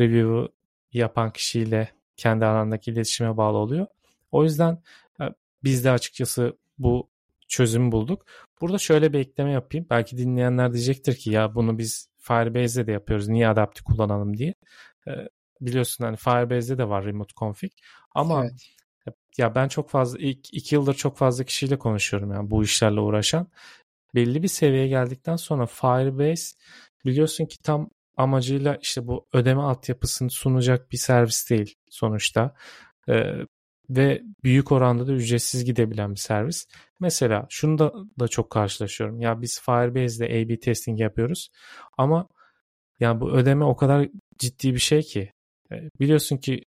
[0.00, 0.52] review
[0.92, 3.86] yapan kişiyle kendi arandaki iletişime bağlı oluyor.
[4.32, 4.82] O yüzden
[5.20, 5.24] e,
[5.64, 7.10] biz de açıkçası bu
[7.48, 8.26] çözümü bulduk.
[8.60, 9.86] Burada şöyle bir ekleme yapayım.
[9.90, 13.28] Belki dinleyenler diyecektir ki ya bunu biz Firebase'de de yapıyoruz.
[13.28, 14.54] Niye Adaptive kullanalım diye.
[15.08, 15.10] E,
[15.60, 17.72] biliyorsun hani Firebase'de de var remote config.
[18.14, 19.16] Ama evet.
[19.38, 23.48] ya ben çok fazla ilk iki yıldır çok fazla kişiyle konuşuyorum yani bu işlerle uğraşan
[24.14, 26.56] belli bir seviyeye geldikten sonra Firebase
[27.04, 32.54] biliyorsun ki tam amacıyla işte bu ödeme altyapısını sunacak bir servis değil sonuçta.
[33.08, 33.32] Ee,
[33.90, 36.66] ve büyük oranda da ücretsiz gidebilen bir servis.
[37.00, 39.20] Mesela şunu da, da çok karşılaşıyorum.
[39.20, 41.50] Ya biz Firebase'de A-B testing yapıyoruz
[41.98, 42.28] ama
[43.00, 45.32] yani bu ödeme o kadar ciddi bir şey ki
[45.72, 46.64] e, biliyorsun ki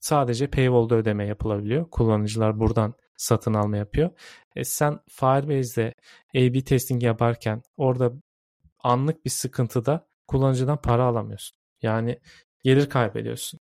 [0.00, 1.90] sadece paywall'da ödeme yapılabiliyor.
[1.90, 4.10] Kullanıcılar buradan satın alma yapıyor.
[4.56, 5.94] E sen Firebase'de
[6.36, 8.12] A-B testing yaparken orada
[8.82, 11.58] anlık bir sıkıntıda kullanıcıdan para alamıyorsun.
[11.82, 12.18] Yani
[12.64, 13.60] gelir kaybediyorsun.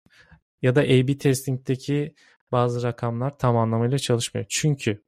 [0.62, 2.14] Ya da A-B testing'deki
[2.52, 4.46] bazı rakamlar tam anlamıyla çalışmıyor.
[4.48, 5.02] Çünkü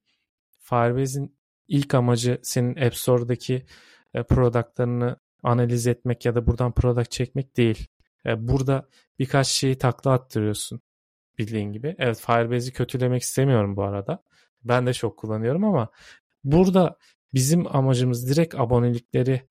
[0.59, 1.37] Firebase'in
[1.69, 3.67] ilk amacı senin App Store'daki
[4.15, 7.87] e, productlarını analiz etmek ya da buradan product çekmek değil.
[8.27, 8.89] E, burada
[9.19, 10.81] birkaç şeyi takla attırıyorsun
[11.39, 11.97] bildiğin gibi.
[11.99, 14.23] Evet Firebase'i kötülemek istemiyorum bu arada.
[14.65, 15.89] Ben de çok kullanıyorum ama
[16.45, 16.99] burada
[17.35, 19.43] bizim amacımız direkt abonelikleri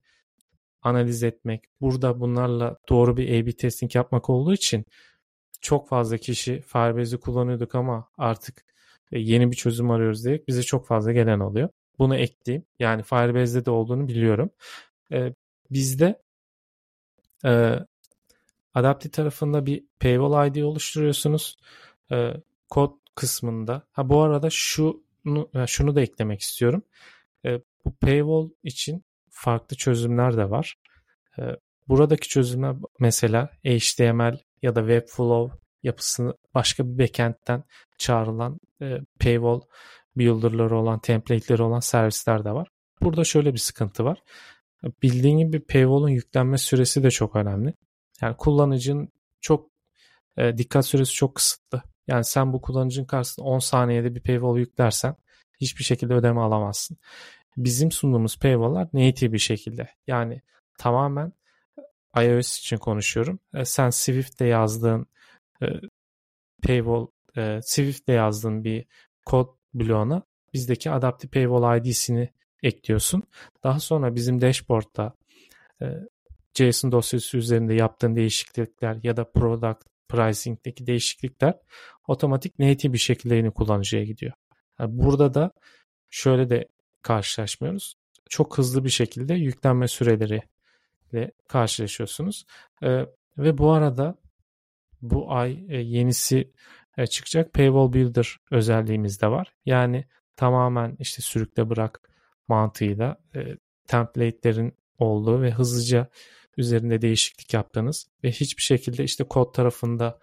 [0.82, 1.64] analiz etmek.
[1.80, 4.84] Burada bunlarla doğru bir A-B testing yapmak olduğu için
[5.60, 8.64] çok fazla kişi Firebase'i kullanıyorduk ama artık
[9.12, 11.68] e, yeni bir çözüm arıyoruz diye bize çok fazla gelen oluyor.
[11.98, 12.66] Bunu ekleyeyim.
[12.78, 14.50] Yani Firebase'de de olduğunu biliyorum.
[15.12, 15.34] Ee,
[15.70, 16.22] bizde
[17.44, 17.78] e,
[18.76, 21.56] Adaptive tarafında bir Paywall ID oluşturuyorsunuz.
[22.12, 22.32] E,
[22.70, 23.82] kod kısmında.
[23.92, 26.82] Ha bu arada şunu şunu da eklemek istiyorum.
[27.44, 30.74] E, bu paywall için farklı çözümler de var.
[31.38, 31.42] E,
[31.88, 37.64] buradaki çözümler mesela HTML ya da Webflow yapısını başka bir backend'den
[37.98, 39.60] çağrılan e, paywall
[40.16, 42.68] builder'ları olan, template'leri olan servisler de var.
[43.02, 44.22] Burada şöyle bir sıkıntı var.
[45.02, 47.74] Bildiğin gibi paywall'un yüklenme süresi de çok önemli.
[48.22, 49.08] Yani kullanıcının
[49.40, 49.70] çok
[50.36, 51.82] e, dikkat süresi çok kısıtlı.
[52.06, 55.16] Yani sen bu kullanıcının karşısında 10 saniyede bir paywall yüklersen
[55.60, 56.96] hiçbir şekilde ödeme alamazsın.
[57.56, 59.88] Bizim sunduğumuz paywall'lar native bir şekilde.
[60.06, 60.42] Yani
[60.78, 61.32] tamamen
[62.16, 63.38] iOS için konuşuyorum.
[63.54, 65.06] E, sen Swift'te yazdığın
[65.62, 65.66] e,
[66.62, 67.06] paywall
[67.36, 68.86] e, Swift'te yazdığın bir
[69.26, 70.22] kod bloğuna
[70.54, 72.30] bizdeki Adaptive Paywall ID'sini
[72.62, 73.22] ekliyorsun.
[73.64, 75.14] Daha sonra bizim dashboard'da
[75.82, 75.86] e,
[76.56, 81.54] JSON dosyası üzerinde yaptığın değişiklikler ya da product pricing'deki değişiklikler
[82.08, 84.32] otomatik native bir şekilde yeni kullanıcıya gidiyor.
[84.80, 85.52] Yani burada da
[86.10, 86.68] şöyle de
[87.02, 87.94] karşılaşmıyoruz.
[88.30, 90.42] Çok hızlı bir şekilde yüklenme süreleri
[91.12, 92.44] ile karşılaşıyorsunuz.
[92.82, 92.88] E,
[93.38, 94.18] ve bu arada
[95.02, 96.52] bu ay e, yenisi
[96.96, 99.54] e, çıkacak Paywall Builder özelliğimiz de var.
[99.66, 100.04] Yani
[100.36, 102.10] tamamen işte sürükle bırak
[102.48, 106.08] mantığıyla e, template'lerin olduğu ve hızlıca
[106.56, 110.18] üzerinde değişiklik yaptığınız ve hiçbir şekilde işte kod tarafında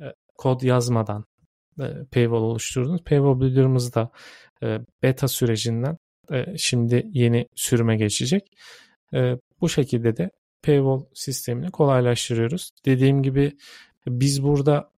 [0.00, 0.04] e,
[0.38, 1.24] kod yazmadan
[1.80, 4.10] e, paywall oluşturduğunuz paywall builder'ımız da
[4.62, 5.98] e, beta sürecinden
[6.56, 8.56] şimdi yeni sürüme geçecek.
[9.60, 10.30] Bu şekilde de
[10.62, 12.70] paywall sistemini kolaylaştırıyoruz.
[12.84, 13.56] Dediğim gibi
[14.06, 14.90] biz burada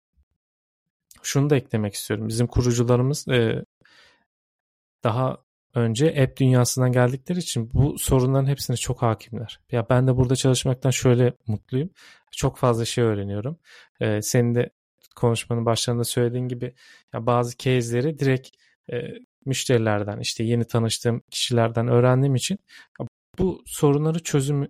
[1.23, 2.29] şunu da eklemek istiyorum.
[2.29, 3.27] Bizim kurucularımız
[5.05, 5.45] daha
[5.75, 9.61] önce app dünyasından geldikleri için bu sorunların hepsine çok hakimler.
[9.71, 11.91] Ya ben de burada çalışmaktan şöyle mutluyum.
[12.33, 13.59] Çok fazla şey öğreniyorum.
[14.01, 14.71] Ee, senin de
[15.17, 16.75] konuşmanın başlarında söylediğin gibi
[17.13, 18.49] ya bazı case'leri direkt
[18.93, 18.97] e,
[19.45, 22.59] müşterilerden işte yeni tanıştığım kişilerden öğrendiğim için
[23.39, 24.69] bu sorunları çözüm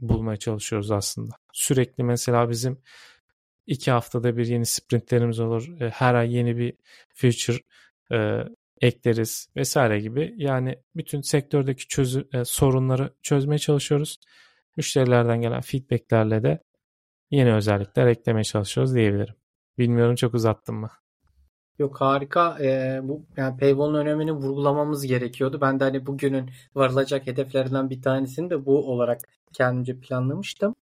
[0.00, 1.34] bulmaya çalışıyoruz aslında.
[1.52, 2.78] Sürekli mesela bizim
[3.66, 5.80] iki haftada bir yeni sprintlerimiz olur.
[5.80, 6.74] E, her ay yeni bir
[7.14, 7.58] feature
[8.12, 8.44] e,
[8.80, 10.34] ekleriz vesaire gibi.
[10.36, 14.18] Yani bütün sektördeki çözü, e, sorunları çözmeye çalışıyoruz.
[14.76, 16.62] Müşterilerden gelen feedbacklerle de
[17.30, 19.34] yeni özellikler eklemeye çalışıyoruz diyebilirim.
[19.78, 20.90] Bilmiyorum çok uzattım mı?
[21.78, 22.58] Yok harika.
[22.60, 25.60] Ee, bu yani paywall'un önemini vurgulamamız gerekiyordu.
[25.60, 29.20] Ben de hani bugünün varılacak hedeflerinden bir tanesini de bu olarak
[29.52, 30.74] kendimce planlamıştım.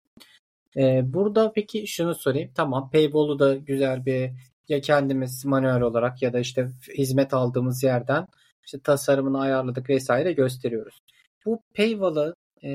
[0.77, 2.51] Ee, burada peki şunu sorayım.
[2.55, 4.31] Tamam paywall'u da güzel bir
[4.71, 6.69] ya kendimiz manuel olarak ya da işte
[6.99, 8.27] hizmet aldığımız yerden
[8.65, 11.01] işte tasarımını ayarladık vesaire gösteriyoruz.
[11.47, 12.71] Bu paywall'ı e,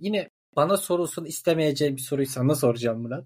[0.00, 3.24] yine bana sorulsun istemeyeceğim bir soruyu sana soracağım Murat.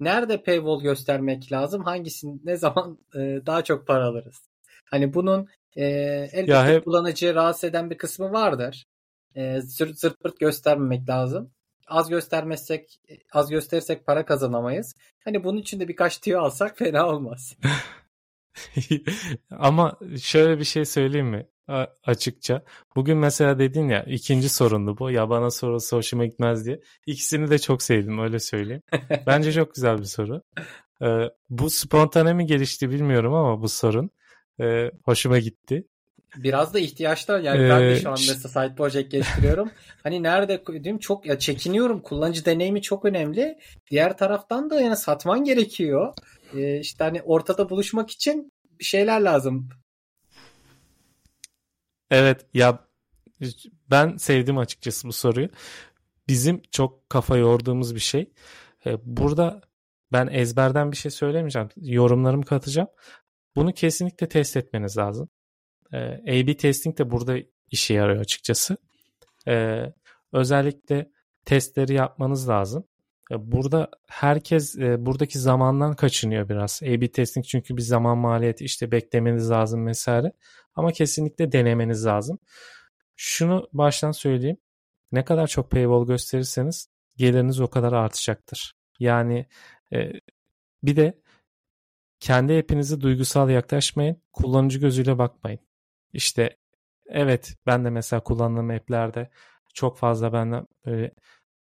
[0.00, 1.84] Nerede paywall göstermek lazım?
[1.84, 4.42] Hangisini ne zaman e, daha çok para alırız?
[4.84, 5.84] Hani bunun e,
[6.32, 6.84] elbette hep...
[6.84, 8.86] kullanıcıyı rahatsız eden bir kısmı vardır.
[9.34, 11.50] E, zırt zırt göstermemek lazım
[11.88, 13.00] az göstermezsek
[13.32, 14.94] az gösterirsek para kazanamayız.
[15.24, 17.56] Hani bunun için de birkaç tüyo alsak fena olmaz.
[19.50, 21.46] Ama şöyle bir şey söyleyeyim mi?
[21.68, 22.62] A- açıkça.
[22.96, 25.10] Bugün mesela dedin ya ikinci sorundu bu.
[25.10, 26.80] Ya bana sorulsa hoşuma gitmez diye.
[27.06, 28.82] İkisini de çok sevdim öyle söyleyeyim.
[29.26, 30.42] Bence çok güzel bir soru.
[31.02, 34.10] Ee, bu spontane mi gelişti bilmiyorum ama bu sorun.
[34.60, 35.84] Ee, hoşuma gitti.
[36.36, 39.70] Biraz da ihtiyaçlar yani ee, ben de şu an mesela side project geliştiriyorum.
[40.02, 42.00] hani nerede diyeyim çok ya çekiniyorum.
[42.00, 43.58] Kullanıcı deneyimi çok önemli.
[43.90, 46.14] Diğer taraftan da yani satman gerekiyor.
[46.54, 49.68] Ee, işte hani ortada buluşmak için bir şeyler lazım.
[52.10, 52.78] Evet ya
[53.90, 55.48] ben sevdim açıkçası bu soruyu.
[56.28, 58.32] Bizim çok kafa yorduğumuz bir şey.
[58.86, 59.60] Ee, burada
[60.12, 61.68] ben ezberden bir şey söylemeyeceğim.
[61.76, 62.88] Yorumlarımı katacağım.
[63.56, 65.28] Bunu kesinlikle test etmeniz lazım.
[65.94, 65.96] E,
[66.40, 67.36] A-B testing de burada
[67.70, 68.76] işe yarıyor açıkçası.
[69.48, 69.84] E,
[70.32, 71.10] özellikle
[71.44, 72.84] testleri yapmanız lazım.
[73.32, 76.80] E, burada herkes e, buradaki zamandan kaçınıyor biraz.
[76.82, 80.32] A-B testing çünkü bir zaman maliyeti işte beklemeniz lazım vesaire.
[80.74, 82.38] Ama kesinlikle denemeniz lazım.
[83.16, 84.56] Şunu baştan söyleyeyim.
[85.12, 88.74] Ne kadar çok paywall gösterirseniz geliriniz o kadar artacaktır.
[88.98, 89.46] Yani
[89.92, 90.12] e,
[90.82, 91.20] bir de
[92.20, 94.22] kendi app'inize duygusal yaklaşmayın.
[94.32, 95.60] Kullanıcı gözüyle bakmayın.
[96.14, 96.56] İşte
[97.06, 99.30] evet ben de mesela kullandığım app'lerde
[99.74, 101.14] çok fazla benden böyle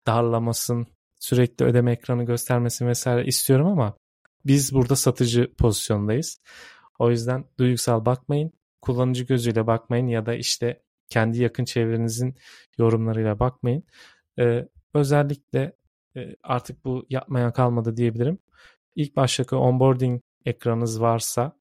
[0.06, 0.86] darlamasın,
[1.20, 3.96] sürekli ödeme ekranı göstermesin vesaire istiyorum ama
[4.46, 6.40] biz burada satıcı pozisyondayız.
[6.98, 12.34] O yüzden duygusal bakmayın, kullanıcı gözüyle bakmayın ya da işte kendi yakın çevrenizin
[12.78, 13.84] yorumlarıyla bakmayın.
[14.38, 15.76] Ee, özellikle
[16.42, 18.38] artık bu yapmaya kalmadı diyebilirim.
[18.94, 21.56] İlk baştaki onboarding ekranınız varsa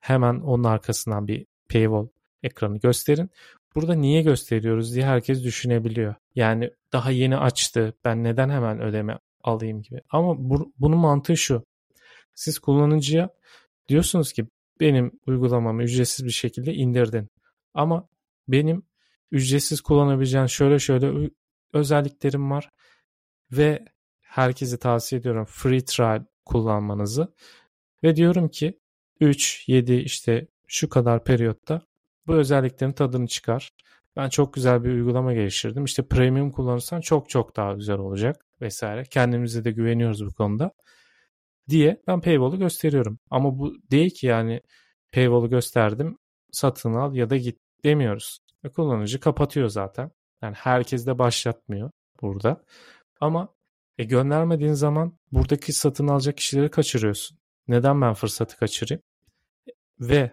[0.00, 2.08] hemen onun arkasından bir paywall
[2.42, 3.30] ekranı gösterin.
[3.74, 6.14] Burada niye gösteriyoruz diye herkes düşünebiliyor.
[6.34, 10.00] Yani daha yeni açtı ben neden hemen ödeme alayım gibi.
[10.10, 11.64] Ama bu, bunun mantığı şu.
[12.34, 13.30] Siz kullanıcıya
[13.88, 14.46] diyorsunuz ki
[14.80, 17.28] benim uygulamamı ücretsiz bir şekilde indirdin.
[17.74, 18.08] Ama
[18.48, 18.82] benim
[19.30, 21.30] ücretsiz kullanabileceğin şöyle şöyle
[21.72, 22.70] özelliklerim var
[23.52, 23.84] ve
[24.20, 27.34] herkese tavsiye ediyorum free trial kullanmanızı
[28.02, 28.80] ve diyorum ki
[29.20, 31.82] 3, 7 işte şu kadar periyotta
[32.26, 33.70] bu özelliklerin tadını çıkar.
[34.16, 35.84] Ben çok güzel bir uygulama geliştirdim.
[35.84, 39.04] İşte premium kullanırsan çok çok daha güzel olacak vesaire.
[39.04, 40.72] Kendimize de güveniyoruz bu konuda.
[41.68, 43.18] diye ben paywall'u gösteriyorum.
[43.30, 44.60] Ama bu değil ki yani
[45.12, 46.18] paywall'u gösterdim
[46.52, 48.38] satın al ya da git demiyoruz.
[48.64, 50.10] Ve kullanıcı kapatıyor zaten.
[50.42, 51.90] Yani herkes de başlatmıyor
[52.22, 52.64] burada.
[53.20, 53.48] Ama
[53.98, 57.38] e, göndermediğin zaman buradaki satın alacak kişileri kaçırıyorsun.
[57.68, 59.02] Neden ben fırsatı kaçırayım?
[60.00, 60.32] Ve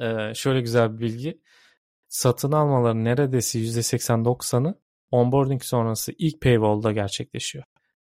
[0.00, 1.40] e, şöyle güzel bir bilgi.
[2.08, 4.78] Satın almaların neredeyse %80-90'ı
[5.10, 7.64] onboarding sonrası ilk paywall'da gerçekleşiyor.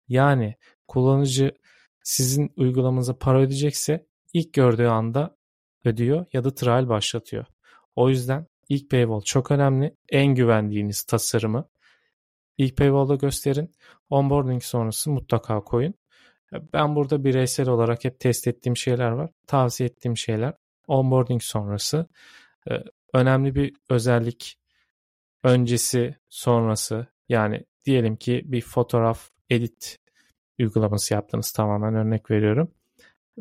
[0.07, 0.55] Yani
[0.87, 1.51] kullanıcı
[2.03, 5.37] sizin uygulamanıza para ödeyecekse ilk gördüğü anda
[5.85, 7.45] ödüyor ya da trial başlatıyor.
[7.95, 9.95] O yüzden ilk paywall çok önemli.
[10.09, 11.69] En güvendiğiniz tasarımı
[12.57, 13.75] ilk paywall'da gösterin.
[14.09, 15.93] Onboarding sonrası mutlaka koyun.
[16.73, 19.29] Ben burada bireysel olarak hep test ettiğim şeyler var.
[19.47, 20.53] Tavsiye ettiğim şeyler
[20.87, 22.07] onboarding sonrası.
[22.71, 24.59] Ee, önemli bir özellik
[25.43, 29.99] öncesi sonrası yani diyelim ki bir fotoğraf edit
[30.59, 32.71] uygulaması yaptınız tamamen örnek veriyorum.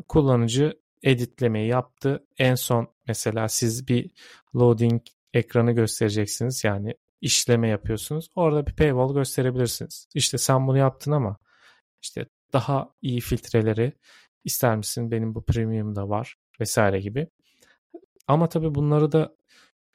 [0.07, 2.27] Kullanıcı editlemeyi yaptı.
[2.37, 4.11] En son mesela siz bir
[4.55, 5.01] loading
[5.33, 6.63] ekranı göstereceksiniz.
[6.63, 8.29] Yani işleme yapıyorsunuz.
[8.35, 10.07] Orada bir paywall gösterebilirsiniz.
[10.13, 11.37] İşte sen bunu yaptın ama
[12.01, 13.93] işte daha iyi filtreleri
[14.43, 15.11] ister misin?
[15.11, 17.27] Benim bu premium'da var vesaire gibi.
[18.27, 19.35] Ama tabii bunları da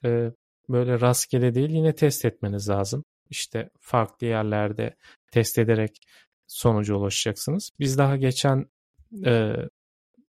[0.04, 0.32] e,
[0.68, 3.04] böyle rastgele değil yine test etmeniz lazım.
[3.30, 4.96] İşte farklı yerlerde
[5.32, 6.00] test ederek
[6.46, 7.70] sonuca ulaşacaksınız.
[7.80, 8.66] Biz daha geçen
[9.26, 9.54] e,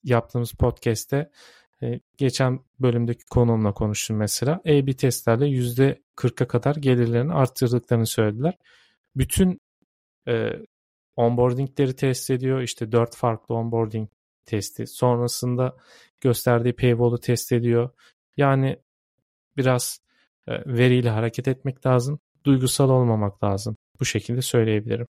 [0.05, 1.31] yaptığımız podcast'te
[1.83, 4.55] e, geçen bölümdeki konuğumla konuştum mesela.
[4.55, 8.55] A-B testlerle %40'a kadar gelirlerini arttırdıklarını söylediler.
[9.17, 9.61] Bütün
[10.29, 10.53] e,
[11.17, 12.61] onboardingleri test ediyor.
[12.61, 14.09] İşte 4 farklı onboarding
[14.47, 14.87] testi.
[14.87, 15.77] Sonrasında
[16.21, 17.91] gösterdiği paywall'u test ediyor.
[18.37, 18.77] Yani
[19.57, 20.01] biraz
[20.49, 22.19] e, veriyle hareket etmek lazım.
[22.45, 23.77] Duygusal olmamak lazım.
[24.01, 25.07] Bu şekilde söyleyebilirim.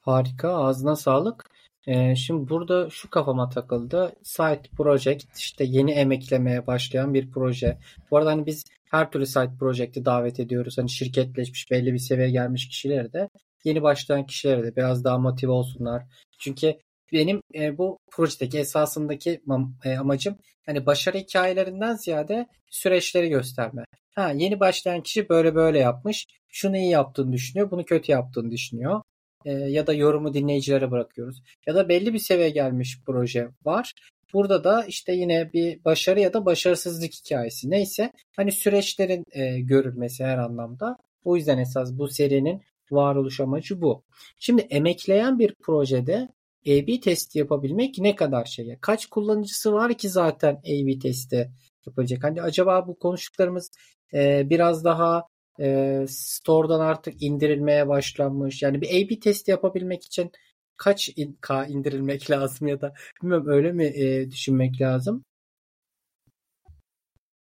[0.00, 1.50] Harika, ağzına sağlık.
[1.86, 4.12] Ee, şimdi burada şu kafama takıldı.
[4.22, 7.78] Site Project işte yeni emeklemeye başlayan bir proje.
[8.10, 10.78] Bu arada hani biz her türlü Site Project'i davet ediyoruz.
[10.78, 13.28] Hani şirketleşmiş belli bir seviyeye gelmiş kişileri de
[13.64, 16.02] yeni başlayan kişileri de biraz daha motive olsunlar.
[16.38, 16.74] Çünkü
[17.12, 19.40] benim e, bu projedeki esasındaki
[19.84, 23.84] e, amacım hani başarı hikayelerinden ziyade süreçleri gösterme.
[24.14, 26.26] Ha, yeni başlayan kişi böyle böyle yapmış.
[26.48, 29.00] Şunu iyi yaptığını düşünüyor, bunu kötü yaptığını düşünüyor
[29.44, 31.42] e, ya da yorumu dinleyicilere bırakıyoruz.
[31.66, 33.92] Ya da belli bir seviye gelmiş proje var.
[34.32, 40.24] Burada da işte yine bir başarı ya da başarısızlık hikayesi neyse hani süreçlerin e, görülmesi
[40.24, 40.96] her anlamda.
[41.24, 44.04] O yüzden esas bu serinin varoluş amacı bu.
[44.38, 46.28] Şimdi emekleyen bir projede
[46.66, 48.78] A-B testi yapabilmek ne kadar şey?
[48.80, 51.50] Kaç kullanıcısı var ki zaten A-B testi
[51.86, 52.24] yapacak?
[52.24, 53.70] Hani acaba bu konuştuklarımız
[54.14, 55.24] e, biraz daha
[55.60, 58.62] e, store'dan artık indirilmeye başlanmış.
[58.62, 60.30] Yani bir A-B testi yapabilmek için
[60.76, 65.24] kaç in, K indirilmek lazım ya da bilmiyorum öyle mi e, düşünmek lazım?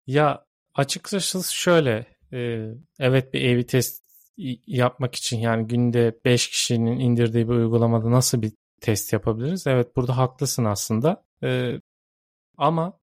[0.07, 2.67] Ya açıkçası şöyle e,
[2.99, 4.03] evet bir A-B test
[4.67, 8.51] yapmak için yani günde 5 kişinin indirdiği bir uygulamada nasıl bir
[8.81, 9.67] test yapabiliriz?
[9.67, 11.23] Evet burada haklısın aslında.
[11.43, 11.81] E,
[12.57, 12.99] ama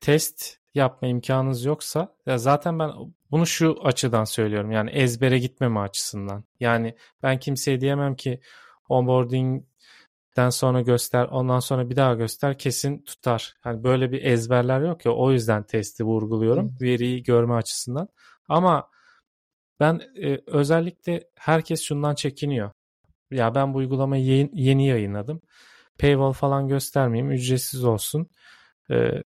[0.00, 2.90] test yapma imkanınız yoksa ya zaten ben
[3.30, 4.70] bunu şu açıdan söylüyorum.
[4.70, 6.44] Yani ezbere gitmeme açısından.
[6.60, 8.40] Yani ben kimseye diyemem ki
[8.88, 13.54] onboarding'den sonra göster, ondan sonra bir daha göster kesin tutar.
[13.60, 16.68] Hani böyle bir ezberler yok ya o yüzden testi vurguluyorum.
[16.68, 16.80] Hı.
[16.80, 18.08] Veriyi görme açısından.
[18.48, 18.90] Ama
[19.80, 22.70] ben e, özellikle herkes şundan çekiniyor.
[23.30, 25.40] Ya ben bu uygulamayı yeni, yeni yayınladım.
[25.98, 28.26] Paywall falan göstermeyeyim, ücretsiz olsun.
[28.90, 29.22] E,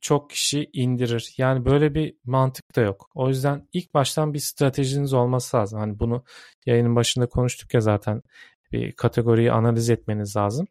[0.00, 1.34] çok kişi indirir.
[1.38, 3.10] Yani böyle bir mantık da yok.
[3.14, 5.78] O yüzden ilk baştan bir stratejiniz olması lazım.
[5.80, 6.24] Hani bunu
[6.66, 8.22] yayının başında konuştuk ya zaten
[8.72, 10.66] bir kategoriyi analiz etmeniz lazım.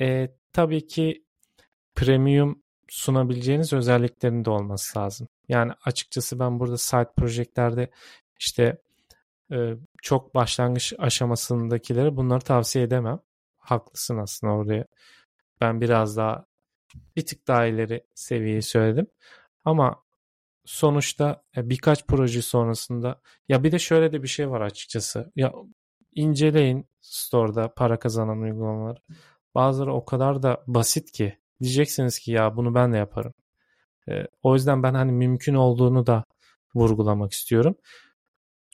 [0.00, 1.24] E, tabii ki
[1.94, 5.28] premium sunabileceğiniz özelliklerin de olması lazım.
[5.48, 7.90] Yani açıkçası ben burada site projektlerde
[8.40, 8.78] işte
[10.02, 13.20] çok başlangıç aşamasındakileri bunları tavsiye edemem.
[13.58, 14.86] Haklısın aslında oraya.
[15.60, 16.46] Ben biraz daha
[17.16, 19.06] bir tık daha ileri seviyeyi söyledim.
[19.64, 20.02] Ama
[20.64, 25.32] sonuçta e, birkaç proje sonrasında ya bir de şöyle de bir şey var açıkçası.
[25.36, 25.52] Ya
[26.14, 28.98] inceleyin store'da para kazanan uygulamalar.
[29.54, 33.34] Bazıları o kadar da basit ki diyeceksiniz ki ya bunu ben de yaparım.
[34.08, 36.24] E, o yüzden ben hani mümkün olduğunu da
[36.74, 37.76] vurgulamak istiyorum.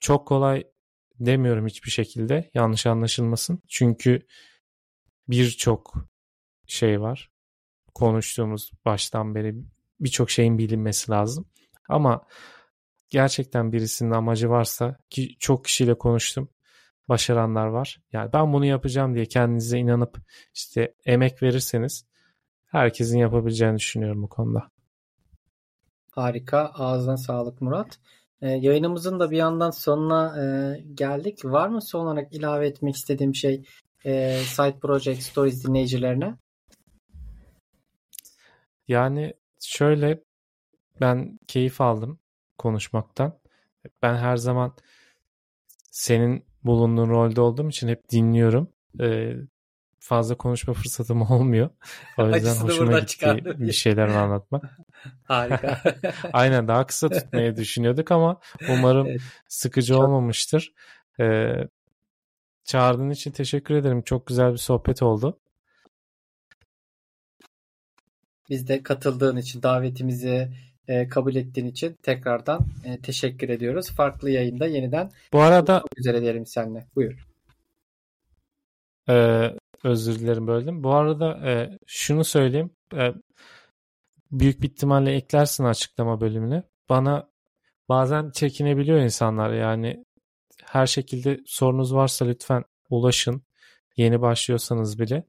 [0.03, 0.64] Çok kolay
[1.20, 3.62] demiyorum hiçbir şekilde yanlış anlaşılmasın.
[3.68, 4.26] Çünkü
[5.28, 5.94] birçok
[6.66, 7.30] şey var
[7.94, 9.55] konuştuğumuz baştan beri
[10.00, 11.48] birçok şeyin bilinmesi lazım.
[11.88, 12.26] Ama
[13.11, 16.48] gerçekten birisinin amacı varsa ki çok kişiyle konuştum.
[17.09, 18.00] başaranlar var.
[18.12, 20.18] Yani ben bunu yapacağım diye kendinize inanıp
[20.55, 22.07] işte emek verirseniz
[22.66, 24.70] herkesin yapabileceğini düşünüyorum bu konuda.
[26.11, 26.70] Harika.
[26.74, 27.98] Ağzına sağlık Murat.
[28.43, 30.45] Ee, yayınımızın da bir yandan sonuna e,
[30.95, 31.45] geldik.
[31.45, 33.64] Var mı son olarak ilave etmek istediğim şey
[34.05, 36.34] e, Side Project Stories dinleyicilerine?
[38.88, 40.22] Yani şöyle
[41.01, 42.18] ben keyif aldım
[42.59, 43.38] konuşmaktan.
[44.03, 44.74] Ben her zaman
[45.90, 48.68] senin bulunduğun rolde olduğum için hep dinliyorum.
[49.01, 49.34] Ee,
[49.99, 51.70] fazla konuşma fırsatım olmuyor.
[52.18, 53.61] O yüzden hoşuma gitti çıkardım.
[53.61, 54.64] bir şeyler anlatmak.
[55.24, 55.82] Harika.
[56.32, 59.20] Aynen daha kısa tutmayı düşünüyorduk ama umarım Evet.
[59.48, 60.72] sıkıcı Çok- olmamıştır.
[61.20, 61.53] Ee,
[62.64, 64.03] çağırdığın için teşekkür ederim.
[64.03, 65.38] Çok güzel bir sohbet oldu.
[68.50, 70.53] Biz de katıldığın için, davetimizi
[70.88, 73.90] e, kabul ettiğin için tekrardan e, teşekkür ediyoruz.
[73.90, 76.86] Farklı yayında yeniden Bu arada üzere diyelim seninle.
[76.96, 77.26] Buyur.
[79.09, 79.50] Ee,
[79.84, 80.84] özür dilerim böldüm.
[80.84, 82.70] Bu arada e, şunu söyleyeyim.
[82.94, 83.12] E,
[84.33, 86.62] büyük bir ihtimalle eklersin açıklama bölümüne.
[86.89, 87.30] Bana
[87.89, 89.53] bazen çekinebiliyor insanlar.
[89.53, 90.05] Yani
[90.64, 93.43] her şekilde sorunuz varsa lütfen ulaşın.
[93.97, 95.26] Yeni başlıyorsanız bile.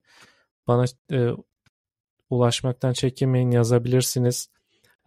[0.67, 1.29] Bana e,
[2.29, 4.49] ulaşmaktan çekinmeyin yazabilirsiniz.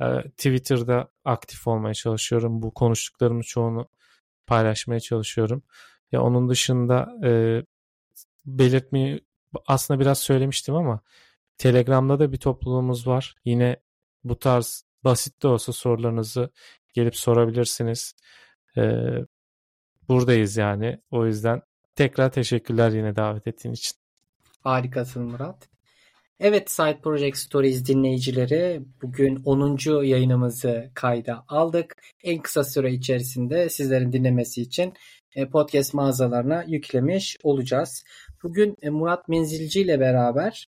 [0.01, 2.63] E, Twitter'da aktif olmaya çalışıyorum.
[2.63, 3.89] Bu konuştuklarımın çoğunu
[4.47, 5.63] paylaşmaya çalışıyorum.
[6.13, 7.63] Ya onun dışında e,
[8.47, 9.25] belirtmeyi
[9.67, 11.01] aslında biraz söylemiştim ama
[11.59, 13.35] Telegram'da da bir topluluğumuz var.
[13.45, 13.77] Yine
[14.29, 16.51] bu tarz basit de olsa sorularınızı
[16.95, 18.15] gelip sorabilirsiniz.
[18.77, 19.01] Ee,
[20.09, 21.01] buradayız yani.
[21.11, 21.63] O yüzden
[21.95, 23.97] tekrar teşekkürler yine davet ettiğin için.
[24.61, 25.69] Harikasın Murat.
[26.41, 30.03] Evet Side Project Stories dinleyicileri bugün 10.
[30.05, 31.97] yayınımızı kayda aldık.
[32.25, 34.95] En kısa süre içerisinde sizlerin dinlemesi için
[35.35, 38.05] e, podcast mağazalarına yüklemiş olacağız.
[38.43, 40.67] Bugün e, Murat Menzilci ile beraber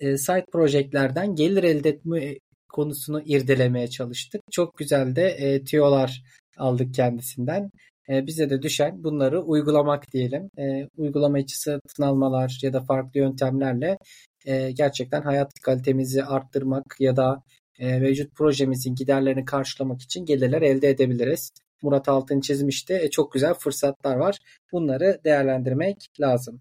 [0.00, 2.38] e, side projelerden gelir elde etme
[2.72, 4.42] konusunu irdelemeye çalıştık.
[4.50, 6.22] Çok güzel de e, tüyolar
[6.56, 7.70] aldık kendisinden.
[8.08, 10.50] E, bize de düşen bunları uygulamak diyelim.
[10.58, 13.98] E, uygulama içi satın almalar ya da farklı yöntemlerle
[14.46, 17.42] e, gerçekten hayat kalitemizi arttırmak ya da
[17.78, 21.50] e, mevcut projemizin giderlerini karşılamak için gelirler elde edebiliriz.
[21.82, 22.94] Murat Altın çizmişti.
[23.02, 24.38] E, çok güzel fırsatlar var.
[24.72, 26.60] Bunları değerlendirmek lazım.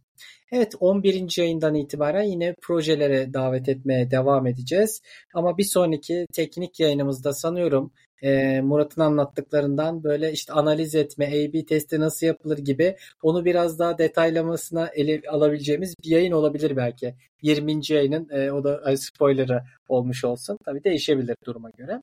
[0.52, 1.38] Evet 11.
[1.38, 5.02] yayından itibaren yine projelere davet etmeye devam edeceğiz.
[5.34, 7.92] Ama bir sonraki teknik yayınımızda sanıyorum
[8.24, 13.98] e, Murat'ın anlattıklarından böyle işte analiz etme, A-B testi nasıl yapılır gibi onu biraz daha
[13.98, 17.16] detaylamasına ele alabileceğimiz bir yayın olabilir belki.
[17.42, 17.82] 20.
[17.90, 20.58] yayının e, o da spoilerı olmuş olsun.
[20.66, 22.02] Tabii değişebilir duruma göre.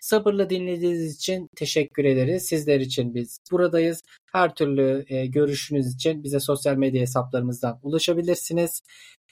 [0.00, 2.46] Sabırla dinlediğiniz için teşekkür ederiz.
[2.46, 4.02] Sizler için biz buradayız.
[4.32, 8.82] Her türlü e, görüşünüz için bize sosyal medya hesaplarımızdan ulaşabilirsiniz.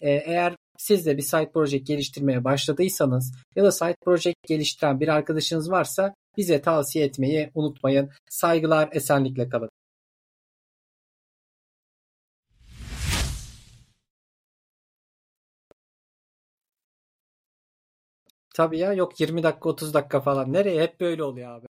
[0.01, 5.71] Eğer siz de bir site project geliştirmeye başladıysanız ya da site project geliştiren bir arkadaşınız
[5.71, 8.11] varsa bize tavsiye etmeyi unutmayın.
[8.31, 9.71] Saygılar, esenlikle kalın.
[18.55, 20.53] Tabii ya yok 20 dakika 30 dakika falan.
[20.53, 20.83] Nereye?
[20.83, 21.67] Hep böyle oluyor abi.